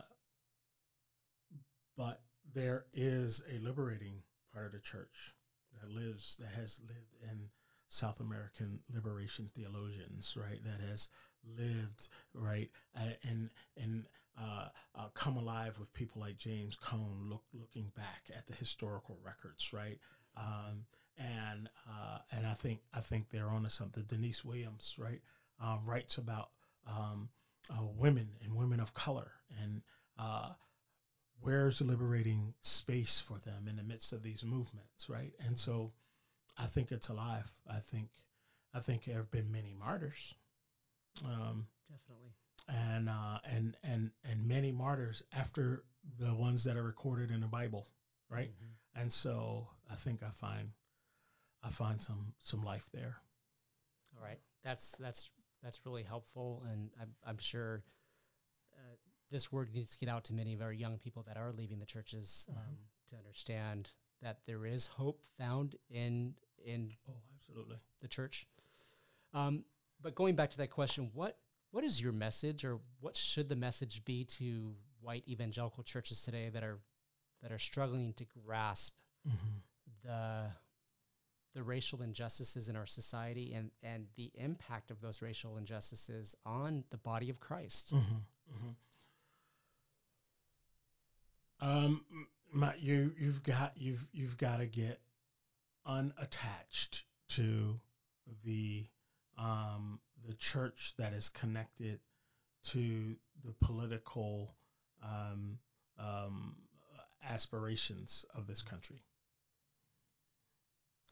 but 1.97 2.21
there 2.53 2.85
is 2.93 3.43
a 3.51 3.59
liberating 3.59 4.23
part 4.53 4.65
of 4.67 4.71
the 4.71 4.79
church 4.79 5.33
that 5.79 5.89
lives, 5.89 6.37
that 6.39 6.53
has 6.59 6.79
lived 6.87 7.15
in 7.21 7.49
South 7.89 8.19
American 8.19 8.79
liberation 8.93 9.49
theologians, 9.53 10.37
right? 10.39 10.63
That 10.63 10.85
has 10.87 11.09
lived, 11.57 12.07
right, 12.33 12.69
uh, 12.95 13.13
and 13.27 13.49
and 13.75 14.05
uh, 14.39 14.67
uh, 14.95 15.07
come 15.13 15.37
alive 15.37 15.77
with 15.79 15.93
people 15.93 16.21
like 16.21 16.37
James 16.37 16.75
Cone, 16.75 17.25
look, 17.29 17.43
looking 17.53 17.91
back 17.95 18.23
at 18.35 18.47
the 18.47 18.53
historical 18.53 19.19
records, 19.23 19.73
right? 19.73 19.99
Um, 20.37 20.85
and 21.17 21.69
uh, 21.89 22.19
and 22.31 22.45
I 22.45 22.53
think 22.53 22.79
I 22.93 23.01
think 23.01 23.29
they're 23.29 23.49
onto 23.49 23.69
something. 23.69 24.03
Denise 24.07 24.43
Williams, 24.45 24.95
right, 24.97 25.21
uh, 25.61 25.77
writes 25.85 26.17
about 26.17 26.49
um, 26.87 27.29
uh, 27.69 27.83
women 27.97 28.29
and 28.43 28.55
women 28.55 28.79
of 28.79 28.93
color 28.93 29.31
and 29.61 29.81
uh, 30.17 30.49
where's 31.41 31.79
the 31.79 31.85
liberating 31.85 32.53
space 32.61 33.19
for 33.19 33.37
them 33.39 33.67
in 33.67 33.75
the 33.75 33.83
midst 33.83 34.13
of 34.13 34.23
these 34.23 34.43
movements, 34.43 35.09
right? 35.09 35.33
And 35.45 35.57
so 35.57 35.91
I 36.57 36.67
think 36.67 36.91
it's 36.91 37.09
alive. 37.09 37.51
I 37.69 37.79
think 37.79 38.09
I 38.73 38.79
think 38.79 39.03
there 39.03 39.17
have 39.17 39.31
been 39.31 39.51
many 39.51 39.73
martyrs. 39.77 40.35
Um, 41.25 41.67
Definitely. 41.89 42.31
And 42.71 43.09
uh, 43.09 43.39
and 43.45 43.75
and 43.83 44.11
and 44.23 44.47
many 44.47 44.71
martyrs 44.71 45.23
after 45.33 45.83
the 46.19 46.33
ones 46.33 46.63
that 46.63 46.77
are 46.77 46.83
recorded 46.83 47.29
in 47.31 47.41
the 47.41 47.47
Bible, 47.47 47.85
right? 48.29 48.49
Mhm. 48.49 49.01
And 49.01 49.13
so 49.13 49.67
I 49.89 49.95
think 49.95 50.23
I 50.23 50.29
find 50.31 50.71
I 51.61 51.69
find 51.69 52.01
some 52.01 52.33
some 52.43 52.63
life 52.63 52.89
there. 52.93 53.17
All 54.17 54.23
right, 54.23 54.39
that's 54.63 54.95
that's 54.97 55.29
that's 55.61 55.85
really 55.85 56.03
helpful, 56.03 56.63
and 56.71 56.89
I'm 56.99 57.13
I'm 57.25 57.37
sure 57.37 57.83
uh, 58.73 58.95
this 59.29 59.51
word 59.51 59.73
needs 59.73 59.91
to 59.91 59.97
get 59.97 60.09
out 60.09 60.23
to 60.25 60.33
many 60.33 60.53
of 60.53 60.61
our 60.61 60.73
young 60.73 60.97
people 60.97 61.23
that 61.23 61.37
are 61.37 61.51
leaving 61.51 61.79
the 61.79 61.85
churches 61.85 62.47
um, 62.49 62.55
Mhm. 62.57 63.09
to 63.09 63.15
understand 63.17 63.91
that 64.21 64.45
there 64.45 64.65
is 64.65 64.87
hope 64.87 65.21
found 65.37 65.75
in 65.89 66.35
in 66.63 66.95
Oh, 67.09 67.13
absolutely. 67.35 67.79
the 68.01 68.07
church. 68.07 68.47
Um, 69.33 69.65
but 69.99 70.15
going 70.15 70.35
back 70.35 70.51
to 70.51 70.57
that 70.57 70.69
question, 70.71 71.11
what 71.13 71.37
what 71.71 71.83
is 71.83 72.01
your 72.01 72.11
message, 72.11 72.63
or 72.63 72.79
what 72.99 73.15
should 73.15 73.49
the 73.49 73.55
message 73.55 74.03
be 74.05 74.25
to 74.25 74.73
white 75.01 75.23
evangelical 75.27 75.83
churches 75.83 76.21
today 76.21 76.49
that 76.49 76.63
are 76.63 76.79
that 77.41 77.51
are 77.51 77.59
struggling 77.59 78.13
to 78.13 78.25
grasp 78.45 78.93
mm-hmm. 79.27 79.57
the 80.03 80.43
the 81.53 81.63
racial 81.63 82.01
injustices 82.01 82.69
in 82.69 82.75
our 82.75 82.85
society 82.85 83.53
and 83.53 83.71
and 83.83 84.07
the 84.15 84.31
impact 84.35 84.91
of 84.91 85.01
those 85.01 85.21
racial 85.21 85.57
injustices 85.57 86.35
on 86.45 86.83
the 86.89 86.97
body 86.97 87.29
of 87.29 87.39
Christ? 87.39 87.93
Mm-hmm. 87.93 88.55
Mm-hmm. 88.55 88.69
Um, 91.63 92.05
my, 92.53 92.73
you 92.79 93.13
you've 93.17 93.43
got 93.43 93.73
you've 93.75 94.07
you've 94.11 94.37
got 94.37 94.57
to 94.57 94.65
get 94.65 94.99
unattached 95.85 97.05
to 97.29 97.79
the 98.43 98.85
um 99.41 99.99
the 100.27 100.33
church 100.33 100.93
that 100.97 101.13
is 101.13 101.29
connected 101.29 101.99
to 102.63 103.15
the 103.43 103.53
political 103.59 104.55
um, 105.03 105.57
um, 105.99 106.55
aspirations 107.27 108.25
of 108.35 108.47
this 108.47 108.61
country. 108.61 109.01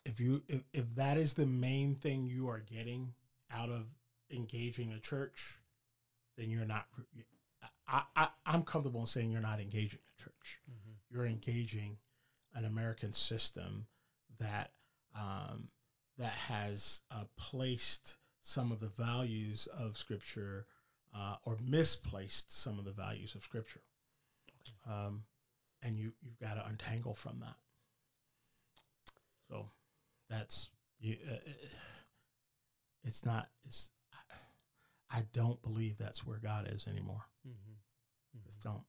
If 0.06 0.20
you 0.20 0.44
if, 0.48 0.62
if 0.74 0.96
that 0.96 1.18
is 1.18 1.34
the 1.34 1.46
main 1.46 1.96
thing 1.96 2.28
you 2.28 2.50
are 2.50 2.60
getting 2.60 3.14
out 3.54 3.70
of 3.70 3.86
engaging 4.32 4.92
the 4.92 5.00
church, 5.00 5.60
then 6.38 6.50
you're 6.50 6.66
not. 6.66 6.86
I, 7.88 8.04
I 8.16 8.28
I'm 8.46 8.64
comfortable 8.64 9.02
in 9.02 9.08
saying 9.08 9.32
you're 9.32 9.42
not 9.42 9.60
engaging 9.60 10.00
the 10.06 10.24
church. 10.24 10.60
You're 11.12 11.26
engaging 11.26 11.98
an 12.56 12.66
American 12.66 13.14
system 13.14 13.88
that 14.40 14.72
um, 15.16 15.68
that 16.18 16.32
has 16.32 17.02
uh, 17.12 17.26
placed 17.38 18.18
some 18.42 18.72
of 18.72 18.80
the 18.80 18.88
values 18.90 19.68
of 19.68 19.98
Scripture 19.98 20.66
uh, 21.16 21.36
or 21.46 21.58
misplaced 21.64 22.52
some 22.52 22.80
of 22.80 22.86
the 22.86 22.92
values 22.92 23.36
of 23.36 23.44
Scripture, 23.44 23.82
um, 24.90 25.24
and 25.84 25.98
you 25.98 26.14
you've 26.22 26.40
got 26.40 26.56
to 26.56 26.66
untangle 26.68 27.14
from 27.14 27.40
that. 27.40 27.56
So 29.50 29.66
that's 30.30 30.70
you. 31.00 31.18
Uh, 31.30 31.36
it's 33.04 33.26
not. 33.26 33.48
It's. 33.66 33.90
I 35.12 35.24
don't 35.34 35.60
believe 35.64 35.98
that's 35.98 36.24
where 36.26 36.38
God 36.38 36.70
is 36.72 36.88
anymore. 36.88 37.24
Mm-hmm. 37.48 38.46
Just 38.46 38.62
don't. 38.62 38.84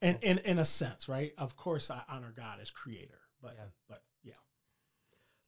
And 0.00 0.18
in 0.22 0.38
in 0.38 0.58
a 0.58 0.64
sense, 0.64 1.08
right? 1.08 1.32
Of 1.38 1.56
course, 1.56 1.88
I 1.90 2.02
honor 2.08 2.32
God 2.36 2.58
as 2.60 2.70
Creator, 2.70 3.20
but 3.40 3.54
Yeah. 3.56 3.66
but 3.88 4.02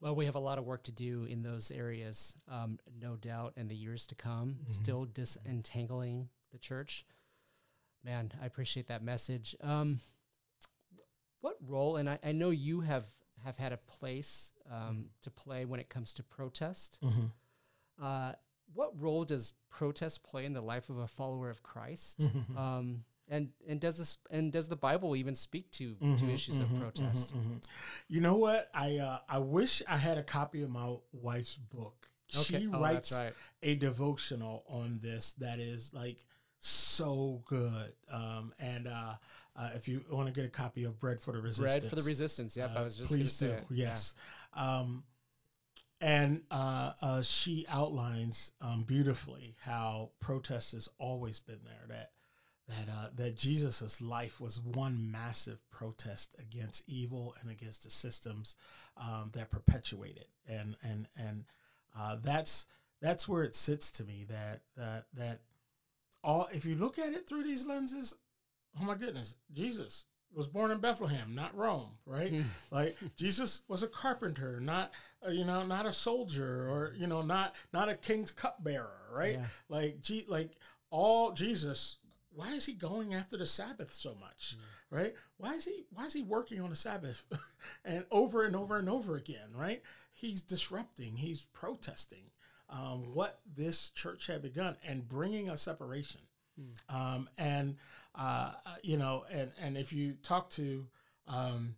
Well, 0.04 0.14
we 0.14 0.26
have 0.26 0.34
a 0.34 0.38
lot 0.40 0.58
of 0.58 0.66
work 0.66 0.82
to 0.82 0.92
do 0.92 1.24
in 1.24 1.42
those 1.42 1.70
areas, 1.70 2.36
um, 2.46 2.78
no 3.00 3.16
doubt, 3.16 3.54
in 3.56 3.68
the 3.68 3.74
years 3.74 4.06
to 4.08 4.14
come. 4.14 4.58
Still 4.66 5.06
disentangling 5.06 6.28
the 6.52 6.58
church. 6.58 7.06
Man, 8.04 8.30
I 8.42 8.44
appreciate 8.44 8.88
that 8.88 9.02
message. 9.02 9.56
Um, 9.62 10.00
what 11.40 11.56
role, 11.66 11.96
and 11.96 12.10
I, 12.10 12.18
I 12.22 12.32
know 12.32 12.50
you 12.50 12.82
have 12.82 13.06
have 13.46 13.56
had 13.56 13.72
a 13.72 13.78
place 13.78 14.52
um, 14.70 15.06
to 15.22 15.30
play 15.30 15.64
when 15.64 15.80
it 15.80 15.88
comes 15.88 16.12
to 16.14 16.22
protest. 16.22 16.98
Uh, 18.02 18.32
what 18.74 18.92
role 19.00 19.24
does 19.24 19.54
protest 19.70 20.22
play 20.22 20.44
in 20.44 20.52
the 20.52 20.60
life 20.60 20.90
of 20.90 20.98
a 20.98 21.06
follower 21.08 21.48
of 21.48 21.62
Christ? 21.62 22.22
Um, 22.58 23.04
and 23.28 23.48
and 23.68 23.80
does 23.80 23.98
this 23.98 24.18
and 24.30 24.52
does 24.52 24.68
the 24.68 24.76
Bible 24.76 25.16
even 25.16 25.34
speak 25.34 25.70
to 25.72 25.94
to 26.18 26.30
issues 26.30 26.60
of 26.60 26.68
protest? 26.80 27.34
You 28.08 28.20
know 28.20 28.37
what? 28.37 28.68
I 28.74 28.98
uh, 28.98 29.18
I 29.28 29.38
wish 29.38 29.82
I 29.88 29.96
had 29.96 30.18
a 30.18 30.22
copy 30.22 30.62
of 30.62 30.70
my 30.70 30.94
wife's 31.12 31.56
book. 31.56 32.08
Okay. 32.37 32.60
She 32.60 32.68
Oh, 32.72 32.80
writes 32.80 33.12
right. 33.12 33.32
a 33.62 33.74
devotional 33.76 34.64
on 34.68 34.98
this 35.02 35.34
that 35.34 35.58
is 35.60 35.92
like 35.94 36.24
so 36.60 37.42
good. 37.46 37.92
Um, 38.10 38.52
and 38.58 38.88
uh, 38.88 39.14
uh, 39.56 39.70
if 39.74 39.87
you 39.88 40.02
want 40.10 40.26
to 40.28 40.32
get 40.32 40.44
a 40.44 40.48
copy 40.48 40.84
of 40.84 40.98
Bread 40.98 41.20
for 41.20 41.32
the 41.32 41.40
Resistance, 41.40 41.80
Bread 41.80 41.90
for 41.90 41.96
the 41.96 42.02
resistance. 42.02 42.56
Yep, 42.56 42.70
I 42.76 42.82
was 42.82 42.96
just 42.96 43.10
please 43.12 43.38
do. 43.38 43.50
it. 43.50 43.64
Yeah. 43.70 43.88
Yes. 43.88 44.14
Um, 44.54 45.04
and 46.00 46.42
uh, 46.50 46.92
uh, 47.00 47.22
she 47.22 47.66
outlines 47.68 48.52
um, 48.60 48.82
beautifully 48.82 49.54
how 49.62 50.10
protest 50.20 50.72
has 50.72 50.88
always 50.98 51.40
been 51.40 51.60
there. 51.64 51.84
That 51.88 52.10
that 52.68 52.88
uh, 52.88 53.09
that 53.16 53.37
Jesus's 53.37 54.00
life 54.00 54.40
was 54.40 54.61
one 54.61 55.11
massive 55.11 55.59
protest 55.70 56.35
against 56.38 56.88
evil 56.88 57.35
and 57.40 57.50
against 57.50 57.85
the 57.85 57.90
systems 57.90 58.57
um, 58.96 59.31
that 59.35 59.50
perpetuate 59.50 60.16
it, 60.16 60.29
and 60.48 60.77
and 60.83 61.07
and 61.16 61.44
uh, 61.98 62.16
that's 62.22 62.66
that's 63.03 63.29
where 63.29 63.44
it 63.44 63.55
sits 63.55 63.92
to 63.92 64.05
me. 64.05 64.24
That 64.29 64.61
that 64.77 65.05
that 65.14 65.40
all 66.22 66.48
if 66.53 66.64
you 66.64 66.74
look 66.74 66.98
at 66.98 67.12
it 67.12 67.29
through 67.29 67.44
these 67.44 67.66
lenses, 67.66 68.14
oh 68.81 68.85
my 68.85 68.94
goodness, 68.94 69.37
Jesus 69.53 70.07
was 70.35 70.46
born 70.46 70.70
in 70.70 70.79
Bethlehem, 70.79 71.35
not 71.35 71.57
Rome, 71.57 71.90
right? 72.07 72.31
Hmm. 72.31 72.42
like 72.70 72.96
Jesus 73.16 73.62
was 73.68 73.83
a 73.83 73.88
carpenter, 73.88 74.59
not 74.61 74.92
uh, 75.27 75.31
you 75.31 75.44
know, 75.44 75.64
not 75.64 75.87
a 75.87 75.92
soldier, 75.92 76.68
or 76.68 76.94
you 76.96 77.07
know, 77.07 77.22
not 77.22 77.55
not 77.72 77.88
a 77.88 77.94
king's 77.94 78.31
cupbearer, 78.31 79.11
right? 79.12 79.35
Yeah. 79.35 79.46
Like, 79.68 80.00
G, 80.00 80.24
like 80.29 80.50
all 80.90 81.33
Jesus. 81.33 81.98
Why 82.35 82.53
is 82.53 82.66
he 82.66 82.73
going 82.73 83.14
after 83.14 83.37
the 83.37 83.47
Sabbath 83.47 83.92
so 83.92 84.16
much, 84.20 84.57
right? 84.90 85.14
Why 85.37 85.55
is 85.55 85.64
he 85.64 85.87
why 85.90 86.05
is 86.07 86.12
he 86.12 86.23
working 86.23 86.61
on 86.61 86.70
the 86.70 86.77
Sabbath, 86.77 87.25
and 87.85 88.05
over 88.11 88.44
and 88.44 88.57
over 88.57 88.77
and 88.77 88.88
over 88.88 89.16
again, 89.16 89.51
right? 89.55 89.83
He's 90.12 90.42
disrupting, 90.42 91.16
he's 91.16 91.47
protesting 91.53 92.31
um, 92.68 93.14
what 93.14 93.40
this 93.57 93.90
church 93.90 94.27
had 94.27 94.42
begun 94.42 94.77
and 94.87 95.09
bringing 95.09 95.49
a 95.49 95.57
separation. 95.57 96.20
Um, 96.88 97.29
and 97.37 97.77
uh, 98.14 98.53
uh, 98.64 98.75
you 98.83 98.97
know, 98.97 99.25
and 99.33 99.51
and 99.61 99.77
if 99.77 99.92
you 99.92 100.14
talk 100.23 100.51
to 100.51 100.87
um, 101.27 101.75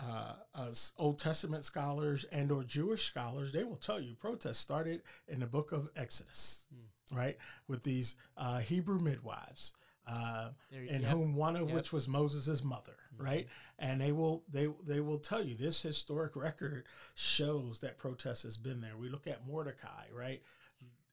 uh, 0.00 0.34
uh, 0.54 0.72
Old 0.98 1.18
Testament 1.18 1.64
scholars 1.64 2.24
and 2.30 2.50
or 2.52 2.62
Jewish 2.62 3.04
scholars, 3.04 3.52
they 3.52 3.64
will 3.64 3.76
tell 3.76 4.00
you 4.00 4.14
protests 4.14 4.58
started 4.58 5.02
in 5.28 5.40
the 5.40 5.46
book 5.46 5.72
of 5.72 5.90
Exodus, 5.96 6.66
right, 7.12 7.36
with 7.66 7.82
these 7.82 8.16
uh, 8.36 8.58
Hebrew 8.58 8.98
midwives. 8.98 9.74
Uh, 10.10 10.48
in 10.72 11.02
yep, 11.02 11.10
whom 11.10 11.36
one 11.36 11.54
of 11.54 11.68
yep. 11.68 11.74
which 11.74 11.92
was 11.92 12.08
Moses' 12.08 12.64
mother, 12.64 12.96
right? 13.16 13.46
And 13.78 14.00
they 14.00 14.10
will 14.10 14.42
they 14.50 14.68
they 14.84 15.00
will 15.00 15.18
tell 15.18 15.44
you 15.44 15.54
this 15.54 15.82
historic 15.82 16.34
record 16.34 16.84
shows 17.14 17.78
that 17.80 17.98
protest 17.98 18.42
has 18.42 18.56
been 18.56 18.80
there. 18.80 18.96
We 18.96 19.08
look 19.08 19.26
at 19.28 19.46
Mordecai, 19.46 20.06
right, 20.12 20.42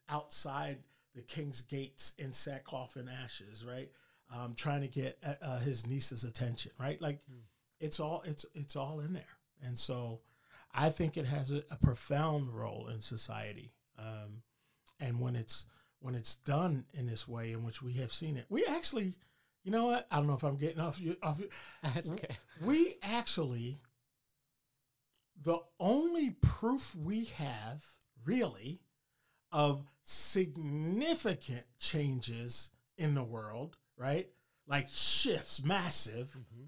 outside 0.10 0.80
the 1.14 1.22
king's 1.22 1.62
gates 1.62 2.14
in 2.18 2.34
sackcloth 2.34 2.96
and 2.96 3.10
ashes, 3.10 3.64
right, 3.64 3.92
um, 4.36 4.56
trying 4.56 4.82
to 4.82 4.88
get 4.88 5.20
uh, 5.26 5.34
uh, 5.46 5.60
his 5.60 5.86
niece's 5.86 6.24
attention, 6.24 6.72
right? 6.80 7.00
Like 7.00 7.20
it's 7.80 8.00
all 8.00 8.24
it's 8.26 8.46
it's 8.56 8.76
all 8.76 9.00
in 9.00 9.14
there, 9.14 9.38
and 9.62 9.78
so 9.78 10.22
I 10.74 10.90
think 10.90 11.18
it 11.18 11.26
has 11.26 11.52
a, 11.52 11.64
a 11.70 11.76
profound 11.76 12.50
role 12.50 12.88
in 12.92 13.02
society. 13.02 13.74
Um, 14.00 14.42
and 15.00 15.20
when 15.20 15.36
it's 15.36 15.68
when 16.00 16.16
it's 16.16 16.36
done 16.36 16.86
in 16.94 17.06
this 17.08 17.28
way 17.28 17.52
in 17.52 17.64
which 17.64 17.82
we 17.82 17.94
have 17.94 18.12
seen 18.12 18.38
it, 18.38 18.46
we 18.50 18.66
actually, 18.66 19.16
you 19.64 19.72
know 19.72 19.88
what? 19.88 20.08
I 20.12 20.18
don't 20.18 20.28
know 20.28 20.34
if 20.36 20.44
I'm 20.44 20.58
getting 20.58 20.80
off 20.80 21.00
you. 21.02 21.18
Off 21.24 21.40
you. 21.40 21.50
That's 21.84 22.10
okay. 22.12 22.36
We 22.62 22.96
actually, 23.02 23.80
the 25.42 25.60
only 25.80 26.32
proof 26.42 26.96
we 26.96 27.26
have 27.26 27.84
really 28.26 28.82
of 29.52 29.84
significant 30.04 31.64
changes 31.80 32.70
in 32.98 33.14
the 33.16 33.24
world, 33.24 33.78
right? 33.98 34.28
Like 34.68 34.88
shifts, 34.90 35.64
massive, 35.64 36.30
Mm-hmm. 36.36 36.64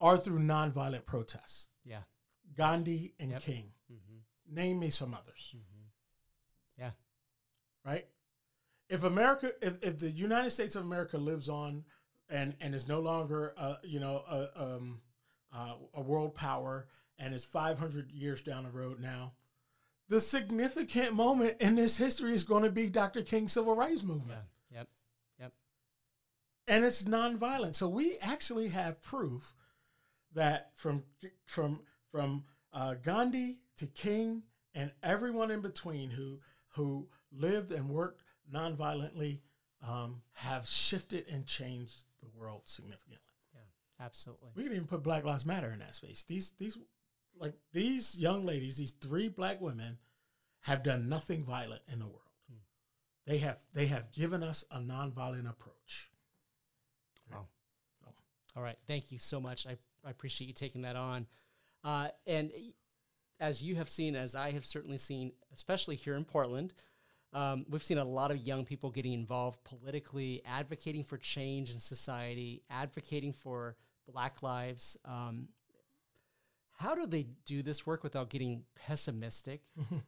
are 0.00 0.18
through 0.18 0.40
nonviolent 0.40 1.06
protests. 1.06 1.70
Yeah. 1.84 2.02
Gandhi 2.56 3.14
and 3.18 3.30
Yep. 3.32 3.40
King. 3.42 3.72
Mm-hmm. 3.90 4.54
Name 4.54 4.78
me 4.80 4.90
some 4.90 5.14
others. 5.14 5.54
Yeah. 6.78 6.90
right? 7.84 8.06
If 8.88 9.04
America, 9.04 9.52
if, 9.60 9.82
if 9.82 9.98
the 9.98 10.10
United 10.10 10.50
States 10.50 10.74
of 10.74 10.84
America 10.84 11.18
lives 11.18 11.48
on 11.48 11.84
and 12.30 12.54
and 12.60 12.74
is 12.74 12.88
no 12.88 13.00
longer, 13.00 13.54
uh, 13.56 13.76
you 13.84 14.00
know, 14.00 14.22
a, 14.30 14.62
um, 14.62 15.00
uh, 15.54 15.74
a 15.94 16.00
world 16.00 16.34
power 16.34 16.86
and 17.18 17.34
is 17.34 17.44
500 17.44 18.10
years 18.12 18.42
down 18.42 18.64
the 18.64 18.70
road 18.70 19.00
now, 19.00 19.32
the 20.08 20.20
significant 20.20 21.12
moment 21.12 21.56
in 21.60 21.74
this 21.74 21.96
history 21.96 22.32
is 22.32 22.44
going 22.44 22.62
to 22.62 22.70
be 22.70 22.88
Dr. 22.88 23.22
King's 23.22 23.52
civil 23.52 23.74
rights 23.74 24.02
movement. 24.02 24.40
Yeah. 24.70 24.78
Yep. 24.78 24.88
Yep. 25.40 25.52
and 26.66 26.84
it's 26.84 27.02
nonviolent. 27.02 27.74
So 27.74 27.88
we 27.88 28.16
actually 28.22 28.68
have 28.68 29.02
proof 29.02 29.54
that 30.34 30.70
from 30.74 31.04
from 31.46 31.80
from 32.10 32.44
uh, 32.72 32.94
Gandhi 32.94 33.58
to 33.76 33.86
King 33.86 34.44
and 34.74 34.92
everyone 35.02 35.50
in 35.50 35.60
between 35.60 36.10
who 36.10 36.40
who 36.74 37.08
lived 37.32 37.72
and 37.72 37.90
worked 37.90 38.22
nonviolently 38.52 39.40
um, 39.86 40.22
have 40.32 40.66
shifted 40.66 41.26
and 41.32 41.46
changed 41.46 42.04
the 42.20 42.28
world 42.38 42.62
significantly. 42.64 43.18
Yeah. 43.54 44.04
Absolutely. 44.04 44.50
We 44.54 44.64
can 44.64 44.72
even 44.72 44.86
put 44.86 45.02
Black 45.02 45.24
Lives 45.24 45.46
Matter 45.46 45.70
in 45.70 45.78
that 45.80 45.94
space. 45.94 46.24
These 46.24 46.52
these 46.58 46.76
like 47.38 47.54
these 47.72 48.16
young 48.16 48.44
ladies, 48.44 48.76
these 48.76 48.92
three 48.92 49.28
black 49.28 49.60
women, 49.60 49.98
have 50.62 50.82
done 50.82 51.08
nothing 51.08 51.44
violent 51.44 51.82
in 51.92 51.98
the 51.98 52.06
world. 52.06 52.22
they 53.26 53.38
have 53.38 53.58
they 53.74 53.86
have 53.86 54.12
given 54.12 54.42
us 54.42 54.64
a 54.70 54.78
nonviolent 54.78 55.48
approach. 55.48 56.10
Wow. 57.30 57.46
All 58.56 58.62
right. 58.62 58.78
Thank 58.86 59.12
you 59.12 59.18
so 59.18 59.40
much. 59.40 59.66
I, 59.66 59.76
I 60.04 60.10
appreciate 60.10 60.48
you 60.48 60.54
taking 60.54 60.82
that 60.82 60.96
on. 60.96 61.26
Uh, 61.84 62.08
and 62.26 62.50
as 63.38 63.62
you 63.62 63.76
have 63.76 63.88
seen, 63.88 64.16
as 64.16 64.34
I 64.34 64.50
have 64.50 64.66
certainly 64.66 64.98
seen, 64.98 65.32
especially 65.54 65.94
here 65.94 66.16
in 66.16 66.24
Portland, 66.24 66.74
um, 67.32 67.66
we've 67.68 67.82
seen 67.82 67.98
a 67.98 68.04
lot 68.04 68.30
of 68.30 68.38
young 68.38 68.64
people 68.64 68.90
getting 68.90 69.12
involved 69.12 69.62
politically, 69.64 70.42
advocating 70.46 71.04
for 71.04 71.18
change 71.18 71.70
in 71.70 71.78
society, 71.78 72.62
advocating 72.70 73.32
for 73.32 73.76
Black 74.10 74.42
lives. 74.42 74.96
Um, 75.04 75.48
how 76.78 76.94
do 76.94 77.06
they 77.06 77.26
do 77.44 77.62
this 77.62 77.86
work 77.86 78.02
without 78.04 78.30
getting 78.30 78.62
pessimistic, 78.76 79.62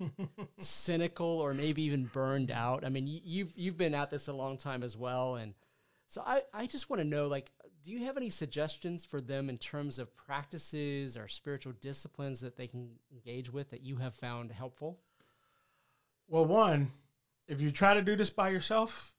cynical, 0.59 1.26
or 1.26 1.52
maybe 1.52 1.83
even 1.83 2.04
burned 2.06 2.50
out? 2.50 2.85
I 2.85 2.88
mean, 2.88 3.06
y- 3.06 3.20
you've 3.24 3.52
you've 3.56 3.76
been 3.76 3.94
at 3.94 4.11
this 4.11 4.28
a 4.28 4.33
long 4.33 4.56
time 4.56 4.83
as 4.83 4.96
well, 4.96 5.35
and 5.35 5.52
so 6.06 6.22
I, 6.24 6.42
I 6.54 6.66
just 6.66 6.88
want 6.88 7.02
to 7.02 7.06
know, 7.06 7.26
like, 7.26 7.50
do 7.83 7.92
you 7.92 8.04
have 8.06 8.16
any 8.16 8.30
suggestions 8.30 9.04
for 9.04 9.20
them 9.20 9.48
in 9.48 9.59
terms 9.59 9.98
of 9.98 10.16
practices 10.16 11.16
or 11.16 11.28
spiritual 11.28 11.72
disciplines 11.80 12.40
that 12.40 12.56
they 12.56 12.66
can 12.66 12.90
engage 13.12 13.52
with 13.52 13.70
that 13.70 13.85
you 13.85 13.96
have 13.96 14.14
found 14.14 14.52
helpful? 14.52 14.98
Well, 16.28 16.46
one, 16.46 16.92
if 17.50 17.60
you 17.60 17.70
try 17.70 17.94
to 17.94 18.02
do 18.02 18.16
this 18.16 18.30
by 18.30 18.48
yourself, 18.50 19.14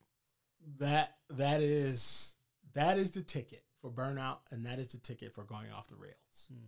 that 0.79 1.17
that 1.29 1.61
is 1.61 2.35
that 2.73 2.97
is 2.97 3.11
the 3.11 3.21
ticket 3.21 3.63
for 3.81 3.91
burnout, 3.91 4.37
and 4.51 4.65
that 4.65 4.79
is 4.79 4.89
the 4.89 4.97
ticket 4.97 5.35
for 5.35 5.43
going 5.43 5.71
off 5.71 5.87
the 5.87 5.95
rails. 5.95 6.47
Hmm. 6.47 6.67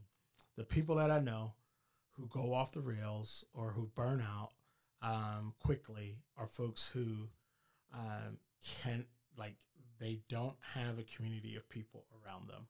The 0.58 0.66
people 0.66 0.96
that 0.96 1.10
I 1.10 1.20
know 1.20 1.54
who 2.12 2.28
go 2.28 2.54
off 2.54 2.74
the 2.74 2.82
rails 2.82 3.46
or 3.54 3.72
who 3.72 3.90
burn 3.96 4.22
out 4.22 4.52
um, 5.02 5.54
quickly 5.64 6.18
are 6.38 6.48
folks 6.48 6.90
who 6.94 7.30
um, 7.94 8.38
can 8.82 9.06
like 9.38 9.56
they 10.00 10.20
don't 10.30 10.58
have 10.74 11.00
a 11.00 11.04
community 11.04 11.56
of 11.56 11.70
people 11.70 12.06
around 12.26 12.50
them, 12.50 12.68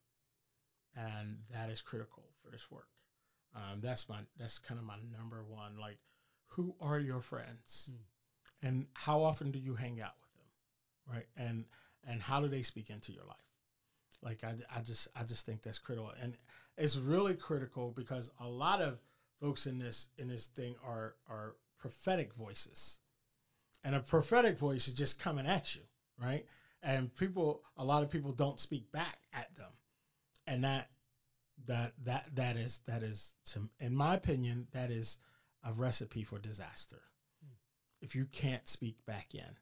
and 0.95 1.37
that 1.51 1.69
is 1.69 1.81
critical 1.81 2.25
for 2.43 2.51
this 2.51 2.69
work. 2.69 2.87
Um, 3.55 3.81
that's 3.81 4.07
my 4.07 4.19
that's 4.37 4.59
kind 4.59 4.79
of 4.79 4.85
my 4.85 4.97
number 5.17 5.43
one. 5.43 5.77
Like, 5.79 5.97
who 6.47 6.75
are 6.79 6.99
your 6.99 7.21
friends, 7.21 7.89
Hmm. 7.91 7.97
And 8.63 8.87
how 8.93 9.23
often 9.23 9.51
do 9.51 9.59
you 9.59 9.75
hang 9.75 10.01
out 10.01 10.13
with 10.21 10.33
them, 10.33 11.15
right? 11.15 11.25
And 11.37 11.65
and 12.05 12.21
how 12.21 12.41
do 12.41 12.47
they 12.47 12.61
speak 12.61 12.89
into 12.89 13.11
your 13.11 13.25
life? 13.25 13.37
Like, 14.21 14.43
I, 14.43 14.55
I 14.75 14.81
just 14.81 15.07
I 15.15 15.23
just 15.23 15.45
think 15.45 15.61
that's 15.61 15.79
critical, 15.79 16.11
and 16.21 16.37
it's 16.77 16.97
really 16.97 17.35
critical 17.35 17.91
because 17.91 18.31
a 18.39 18.47
lot 18.47 18.81
of 18.81 18.99
folks 19.39 19.65
in 19.65 19.79
this 19.79 20.07
in 20.17 20.27
this 20.29 20.47
thing 20.47 20.75
are 20.85 21.15
are 21.29 21.55
prophetic 21.77 22.33
voices, 22.33 22.99
and 23.83 23.95
a 23.95 23.99
prophetic 23.99 24.57
voice 24.57 24.87
is 24.87 24.93
just 24.93 25.19
coming 25.19 25.45
at 25.45 25.75
you, 25.75 25.81
right? 26.21 26.45
And 26.81 27.15
people, 27.15 27.61
a 27.77 27.83
lot 27.83 28.03
of 28.03 28.09
people 28.09 28.31
don't 28.33 28.59
speak 28.59 28.91
back 28.91 29.19
at 29.33 29.53
them, 29.55 29.71
and 30.47 30.63
that 30.63 30.89
that 31.65 31.93
that 32.03 32.29
that 32.35 32.55
is 32.55 32.79
that 32.87 33.03
is 33.03 33.35
to, 33.45 33.69
in 33.79 33.95
my 33.95 34.15
opinion 34.15 34.67
that 34.71 34.89
is 34.89 35.17
a 35.65 35.73
recipe 35.73 36.23
for 36.23 36.39
disaster 36.39 37.01
if 38.03 38.15
you 38.15 38.25
can't 38.25 38.67
speak 38.67 38.97
back 39.05 39.33
in. 39.33 39.57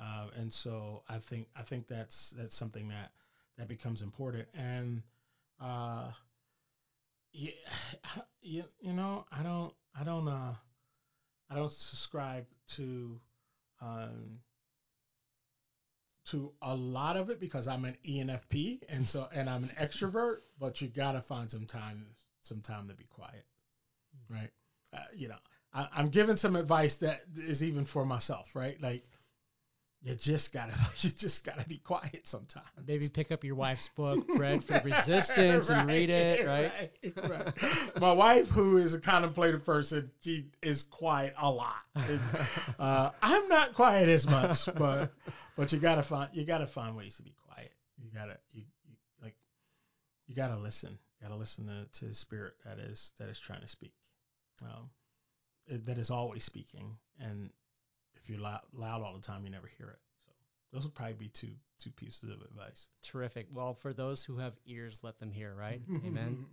Uh, 0.00 0.26
and 0.36 0.52
so 0.52 1.02
i 1.08 1.18
think 1.18 1.48
i 1.56 1.62
think 1.62 1.88
that's 1.88 2.30
that's 2.30 2.56
something 2.56 2.88
that 2.88 3.10
that 3.56 3.68
becomes 3.68 4.00
important. 4.00 4.46
And 4.56 5.02
uh 5.60 6.10
yeah, 7.32 7.50
you, 8.40 8.64
you 8.80 8.92
know 8.92 9.26
i 9.32 9.42
don't 9.42 9.74
i 9.98 10.04
don't 10.04 10.28
uh 10.28 10.54
i 11.50 11.54
don't 11.54 11.72
subscribe 11.72 12.46
to 12.76 13.20
um 13.82 14.40
to 16.26 16.52
a 16.60 16.74
lot 16.74 17.16
of 17.16 17.30
it 17.30 17.40
because 17.40 17.66
I'm 17.66 17.86
an 17.86 17.96
ENFP 18.06 18.82
and 18.90 19.08
so 19.08 19.28
and 19.34 19.48
I'm 19.48 19.64
an 19.64 19.72
extrovert, 19.80 20.38
but 20.60 20.80
you 20.80 20.88
gotta 20.88 21.22
find 21.22 21.50
some 21.50 21.64
time 21.64 22.06
some 22.42 22.60
time 22.60 22.88
to 22.88 22.94
be 22.94 23.04
quiet, 23.04 23.44
right? 24.28 24.50
Uh, 24.92 24.98
you 25.16 25.28
know, 25.28 25.38
I, 25.72 25.88
I'm 25.94 26.08
giving 26.08 26.36
some 26.36 26.56
advice 26.56 26.96
that 26.96 27.20
is 27.36 27.62
even 27.62 27.84
for 27.84 28.04
myself, 28.04 28.54
right? 28.54 28.80
Like 28.80 29.04
you 30.02 30.14
just 30.14 30.52
gotta 30.52 30.72
you 30.98 31.10
just 31.10 31.44
gotta 31.44 31.66
be 31.66 31.78
quiet 31.78 32.26
sometimes. 32.26 32.66
Maybe 32.86 33.08
pick 33.08 33.32
up 33.32 33.44
your 33.44 33.56
wife's 33.56 33.88
book, 33.88 34.26
Bread 34.36 34.62
for 34.62 34.80
Resistance, 34.84 35.70
and 35.70 35.88
read 35.88 36.10
it, 36.10 36.46
right? 36.46 36.92
right, 37.02 37.30
right. 37.30 38.00
My 38.00 38.12
wife, 38.12 38.48
who 38.48 38.76
is 38.76 38.94
a 38.94 39.00
contemplative 39.00 39.64
person, 39.64 40.10
she 40.22 40.46
is 40.62 40.84
quiet 40.84 41.34
a 41.38 41.50
lot. 41.50 41.82
And, 41.96 42.20
uh, 42.78 43.10
I'm 43.20 43.48
not 43.48 43.74
quiet 43.74 44.08
as 44.08 44.28
much, 44.28 44.68
but 44.76 45.12
but 45.56 45.72
you 45.72 45.78
gotta 45.78 46.02
find 46.02 46.30
you 46.32 46.44
gotta 46.44 46.66
find 46.66 46.96
ways 46.96 47.16
to 47.16 47.22
be 47.22 47.34
quiet. 47.46 47.72
You 48.00 48.10
gotta 48.14 48.38
you, 48.52 48.62
you 48.86 48.94
like 49.22 49.34
you 50.26 50.34
gotta 50.34 50.56
listen. 50.56 50.98
You 51.20 51.26
gotta 51.26 51.38
listen 51.38 51.66
to, 51.66 51.98
to 51.98 52.04
the 52.06 52.14
spirit 52.14 52.54
that 52.64 52.78
is 52.78 53.12
that 53.18 53.28
is 53.28 53.40
trying 53.40 53.62
to 53.62 53.68
speak, 53.68 53.92
um, 54.62 54.90
that 55.68 55.98
is 55.98 56.10
always 56.10 56.44
speaking. 56.44 56.96
And 57.20 57.52
if 58.14 58.28
you're 58.28 58.38
loud, 58.40 58.62
loud 58.72 59.02
all 59.02 59.14
the 59.14 59.20
time, 59.20 59.44
you 59.44 59.50
never 59.50 59.66
hear 59.78 59.88
it. 59.90 59.98
So 60.70 60.76
those 60.76 60.84
would 60.84 60.94
probably 60.94 61.14
be 61.14 61.28
two 61.28 61.52
two 61.78 61.90
pieces 61.90 62.28
of 62.30 62.40
advice. 62.42 62.88
Terrific. 63.02 63.46
Well, 63.52 63.72
for 63.74 63.92
those 63.92 64.24
who 64.24 64.38
have 64.38 64.54
ears, 64.66 65.00
let 65.04 65.18
them 65.20 65.30
hear, 65.30 65.54
right? 65.54 65.80
Amen. 66.04 66.44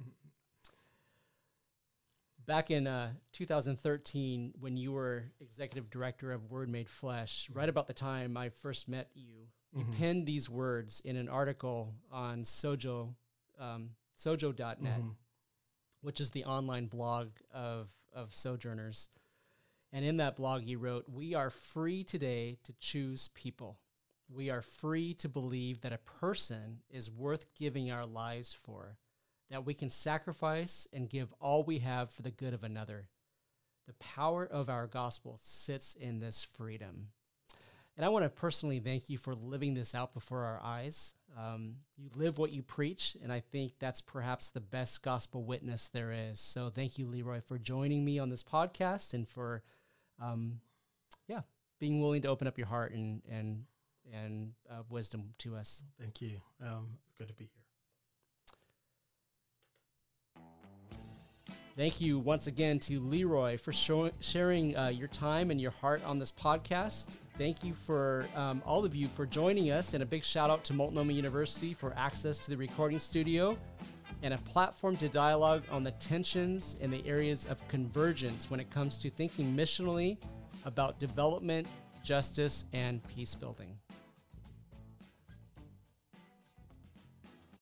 Back 2.45 2.69
in 2.69 2.85
uh, 2.85 3.13
2013, 3.33 4.53
when 4.59 4.77
you 4.77 4.91
were 4.91 5.23
executive 5.41 5.89
director 5.89 6.31
of 6.31 6.51
Word 6.51 6.69
Made 6.69 6.87
Flesh, 6.89 7.49
right 7.51 7.67
about 7.67 7.87
the 7.87 7.93
time 7.93 8.37
I 8.37 8.49
first 8.49 8.87
met 8.87 9.09
you, 9.15 9.47
you 9.73 9.83
Mhm. 9.83 9.97
penned 9.97 10.25
these 10.27 10.47
words 10.49 10.99
in 11.01 11.15
an 11.17 11.27
article 11.27 11.95
on 12.11 12.43
Sojo, 12.43 13.15
um, 13.59 13.95
Sojo.net, 14.15 15.01
Mhm. 15.01 15.15
Which 16.05 16.21
is 16.21 16.29
the 16.29 16.45
online 16.45 16.85
blog 16.85 17.29
of, 17.51 17.89
of 18.13 18.35
Sojourners. 18.35 19.09
And 19.91 20.05
in 20.05 20.17
that 20.17 20.35
blog, 20.35 20.61
he 20.61 20.75
wrote, 20.75 21.05
We 21.09 21.33
are 21.33 21.49
free 21.49 22.03
today 22.03 22.59
to 22.63 22.73
choose 22.79 23.29
people. 23.29 23.79
We 24.29 24.51
are 24.51 24.61
free 24.61 25.15
to 25.15 25.27
believe 25.27 25.81
that 25.81 25.93
a 25.93 25.97
person 25.97 26.81
is 26.91 27.11
worth 27.11 27.47
giving 27.57 27.91
our 27.91 28.05
lives 28.05 28.53
for, 28.53 28.97
that 29.49 29.65
we 29.65 29.73
can 29.73 29.89
sacrifice 29.89 30.87
and 30.93 31.09
give 31.09 31.33
all 31.39 31.63
we 31.63 31.79
have 31.79 32.11
for 32.11 32.21
the 32.21 32.29
good 32.29 32.53
of 32.53 32.63
another. 32.63 33.07
The 33.87 33.93
power 33.93 34.45
of 34.45 34.69
our 34.69 34.85
gospel 34.85 35.39
sits 35.41 35.95
in 35.95 36.19
this 36.19 36.43
freedom. 36.43 37.07
And 37.97 38.05
I 38.05 38.09
want 38.09 38.25
to 38.25 38.29
personally 38.29 38.79
thank 38.79 39.09
you 39.09 39.17
for 39.17 39.33
living 39.33 39.73
this 39.73 39.95
out 39.95 40.13
before 40.13 40.43
our 40.43 40.59
eyes. 40.61 41.15
Um, 41.37 41.75
you 41.97 42.09
live 42.15 42.37
what 42.37 42.51
you 42.51 42.63
preach, 42.63 43.17
and 43.21 43.31
I 43.31 43.41
think 43.41 43.73
that's 43.79 43.99
perhaps 43.99 44.49
the 44.49 44.61
best 44.61 45.01
gospel 45.03 45.43
witness 45.43 45.89
there 45.89 46.13
is. 46.13 46.39
So 46.39 46.69
thank 46.69 46.97
you, 46.97 47.07
Leroy, 47.07 47.41
for 47.41 47.57
joining 47.57 48.05
me 48.05 48.19
on 48.19 48.29
this 48.29 48.43
podcast 48.43 49.13
and 49.13 49.27
for, 49.27 49.61
um, 50.21 50.61
yeah, 51.27 51.41
being 51.79 52.01
willing 52.01 52.21
to 52.21 52.29
open 52.29 52.47
up 52.47 52.57
your 52.57 52.67
heart 52.67 52.93
and 52.93 53.21
and 53.29 53.65
and 54.13 54.53
uh, 54.69 54.83
wisdom 54.89 55.33
to 55.39 55.55
us. 55.55 55.81
Thank 55.99 56.21
you. 56.21 56.39
Um, 56.63 56.97
good 57.17 57.27
to 57.27 57.33
be 57.33 57.45
here. 57.45 57.63
Thank 61.75 61.99
you 61.99 62.19
once 62.19 62.47
again 62.47 62.79
to 62.79 63.01
Leroy 63.01 63.57
for 63.57 63.73
show, 63.73 64.09
sharing 64.21 64.77
uh, 64.77 64.87
your 64.87 65.09
time 65.09 65.51
and 65.51 65.59
your 65.59 65.71
heart 65.71 66.01
on 66.05 66.19
this 66.19 66.31
podcast. 66.31 67.17
Thank 67.37 67.65
you 67.65 67.73
for 67.73 68.25
um, 68.33 68.61
all 68.65 68.85
of 68.85 68.95
you 68.95 69.07
for 69.07 69.25
joining 69.25 69.69
us, 69.71 69.93
and 69.93 70.01
a 70.01 70.05
big 70.05 70.23
shout 70.23 70.49
out 70.49 70.63
to 70.65 70.73
Multnomah 70.73 71.11
University 71.11 71.73
for 71.73 71.93
access 71.97 72.39
to 72.39 72.49
the 72.49 72.55
recording 72.55 72.97
studio 72.97 73.57
and 74.23 74.33
a 74.33 74.37
platform 74.37 74.95
to 74.97 75.09
dialogue 75.09 75.63
on 75.69 75.83
the 75.83 75.91
tensions 75.91 76.77
and 76.79 76.93
the 76.93 77.05
areas 77.05 77.45
of 77.47 77.65
convergence 77.67 78.49
when 78.49 78.61
it 78.61 78.69
comes 78.69 78.97
to 78.99 79.09
thinking 79.09 79.53
missionally 79.53 80.17
about 80.63 80.97
development, 80.97 81.67
justice, 82.03 82.63
and 82.71 83.01
peace 83.13 83.35
building. 83.35 83.77